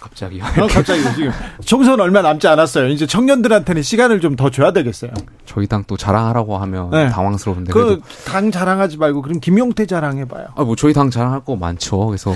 [0.00, 0.44] 갑자기요?
[0.44, 1.32] 어, 갑자기 지금
[1.64, 2.88] 총선 얼마 남지 않았어요.
[2.88, 5.12] 이제 청년들한테는 시간을 좀 더 줘야 되겠어요.
[5.46, 7.08] 저희 당 또 자랑하라고 하면 네.
[7.08, 7.72] 당황스러운데.
[7.72, 10.48] 그당 자랑하지 말고 그럼 김용태 자랑해봐요.
[10.56, 12.06] 아, 뭐 저희 당 자랑할 거 많죠.
[12.06, 12.34] 그래서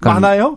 [0.00, 0.56] 많아요?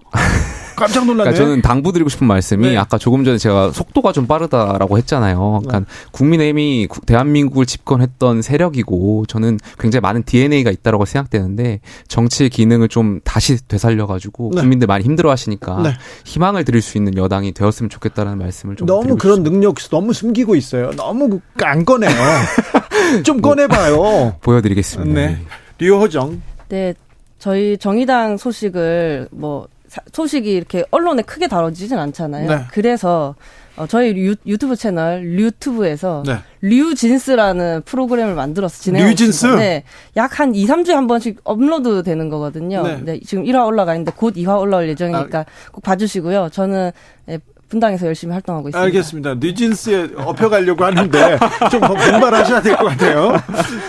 [0.80, 1.32] 깜짝 놀랐네.
[1.32, 2.78] 그러니까 저는 당부드리고 싶은 말씀이 네.
[2.78, 5.62] 아까 조금 전에 제가 속도가 좀 빠르다라고 했잖아요.
[5.66, 13.20] 그러니까 국민의힘이 구- 대한민국을 집권했던 세력이고 저는 굉장히 많은 DNA가 있다라고 생각되는데 정치의 기능을 좀
[13.24, 14.62] 다시 되살려가지고 네.
[14.62, 15.92] 국민들 많이 힘들어하시니까 네.
[16.26, 19.52] 희망을 드릴 수 있는 여당이 되었으면 좋겠다는 말씀을 좀 너무 드리고 그런 싶습니다.
[19.52, 20.92] 능력 너무 숨기고 있어요.
[20.92, 22.10] 너무 안 꺼내요.
[23.24, 24.36] 좀 꺼내봐요.
[24.42, 25.14] 보여드리겠습니다.
[25.14, 25.38] 네.
[25.80, 26.42] 류호정.
[26.70, 26.94] 네,
[27.40, 29.79] 저희 정의당 소식을 뭐 사-
[30.14, 32.48] 소식이 이렇게 언론에 크게 다뤄지진 않잖아요.
[32.50, 32.62] 네.
[32.72, 33.36] 그래서
[33.76, 36.38] 어, 저희 유, 유튜브 채널 류튜브에서 네.
[36.62, 39.46] 류진스라는 프로그램을 만들어서 진행하고 류진스?
[39.58, 39.84] 네.
[40.18, 42.84] 약 한 2, 3주에 한 번씩 업로드 되는 거거든요.
[42.84, 42.94] 네.
[42.94, 43.00] 아.
[43.02, 43.20] 네.
[43.26, 46.50] 지금 1화 올라가는데 곧 2화 올라올 예정이니까 꼭 봐주시고요.
[46.52, 46.92] 저는
[47.30, 47.40] 예,
[47.70, 48.84] 분당에서 열심히 활동하고 있습니다.
[48.86, 49.36] 알겠습니다.
[49.36, 51.38] 뉴진스에 업혀가려고 하는데
[51.72, 53.34] 좀 분발하셔야 될 것 같아요.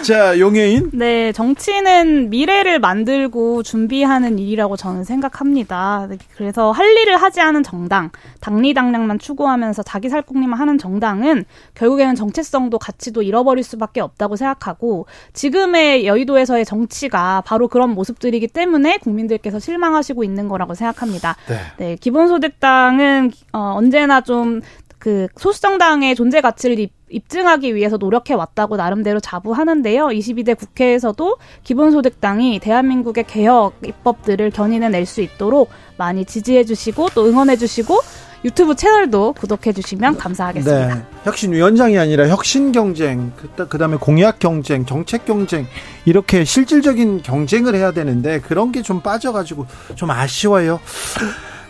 [0.03, 0.91] 자, 용해인.
[0.93, 6.07] 네, 정치는 미래를 만들고 준비하는 일이라고 저는 생각합니다.
[6.11, 8.11] 네, 그래서 할 일을 하지 않은 정당,
[8.41, 16.64] 당리당량만 추구하면서 자기 살궁리만 하는 정당은 결국에는 정체성도 가치도 잃어버릴 수밖에 없다고 생각하고 지금의 여의도에서의
[16.64, 21.37] 정치가 바로 그런 모습들이기 때문에 국민들께서 실망하시고 있는 거라고 생각합니다.
[21.49, 21.57] 네.
[21.78, 24.61] 네, 기본소득당은 어, 언제나 좀
[25.01, 30.09] 그 소수정당의 존재 가치를 입, 입증하기 위해서 노력해 왔다고 나름대로 자부하는데요.
[30.09, 37.57] 22대 국회에서도 기본소득당이 대한민국의 개혁 입법들을 견인해 낼 수 있도록 많이 지지해 주시고 또 응원해
[37.57, 37.99] 주시고
[38.45, 40.95] 유튜브 채널도 구독해 주시면 감사하겠습니다.
[40.95, 41.03] 네.
[41.25, 45.66] 혁신 위원장이 아니라 혁신 경쟁, 그 다음에 공약 경쟁, 정책 경쟁,
[46.05, 50.79] 이렇게 실질적인 경쟁을 해야 되는데 그런 게 좀 빠져 가지고 좀 아쉬워요.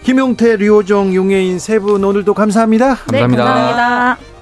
[0.03, 2.97] 김용태, 류호정, 용해인 세 분 오늘도 감사합니다.
[3.11, 3.45] 네, 감사합니다.
[3.45, 4.40] 감사합니다.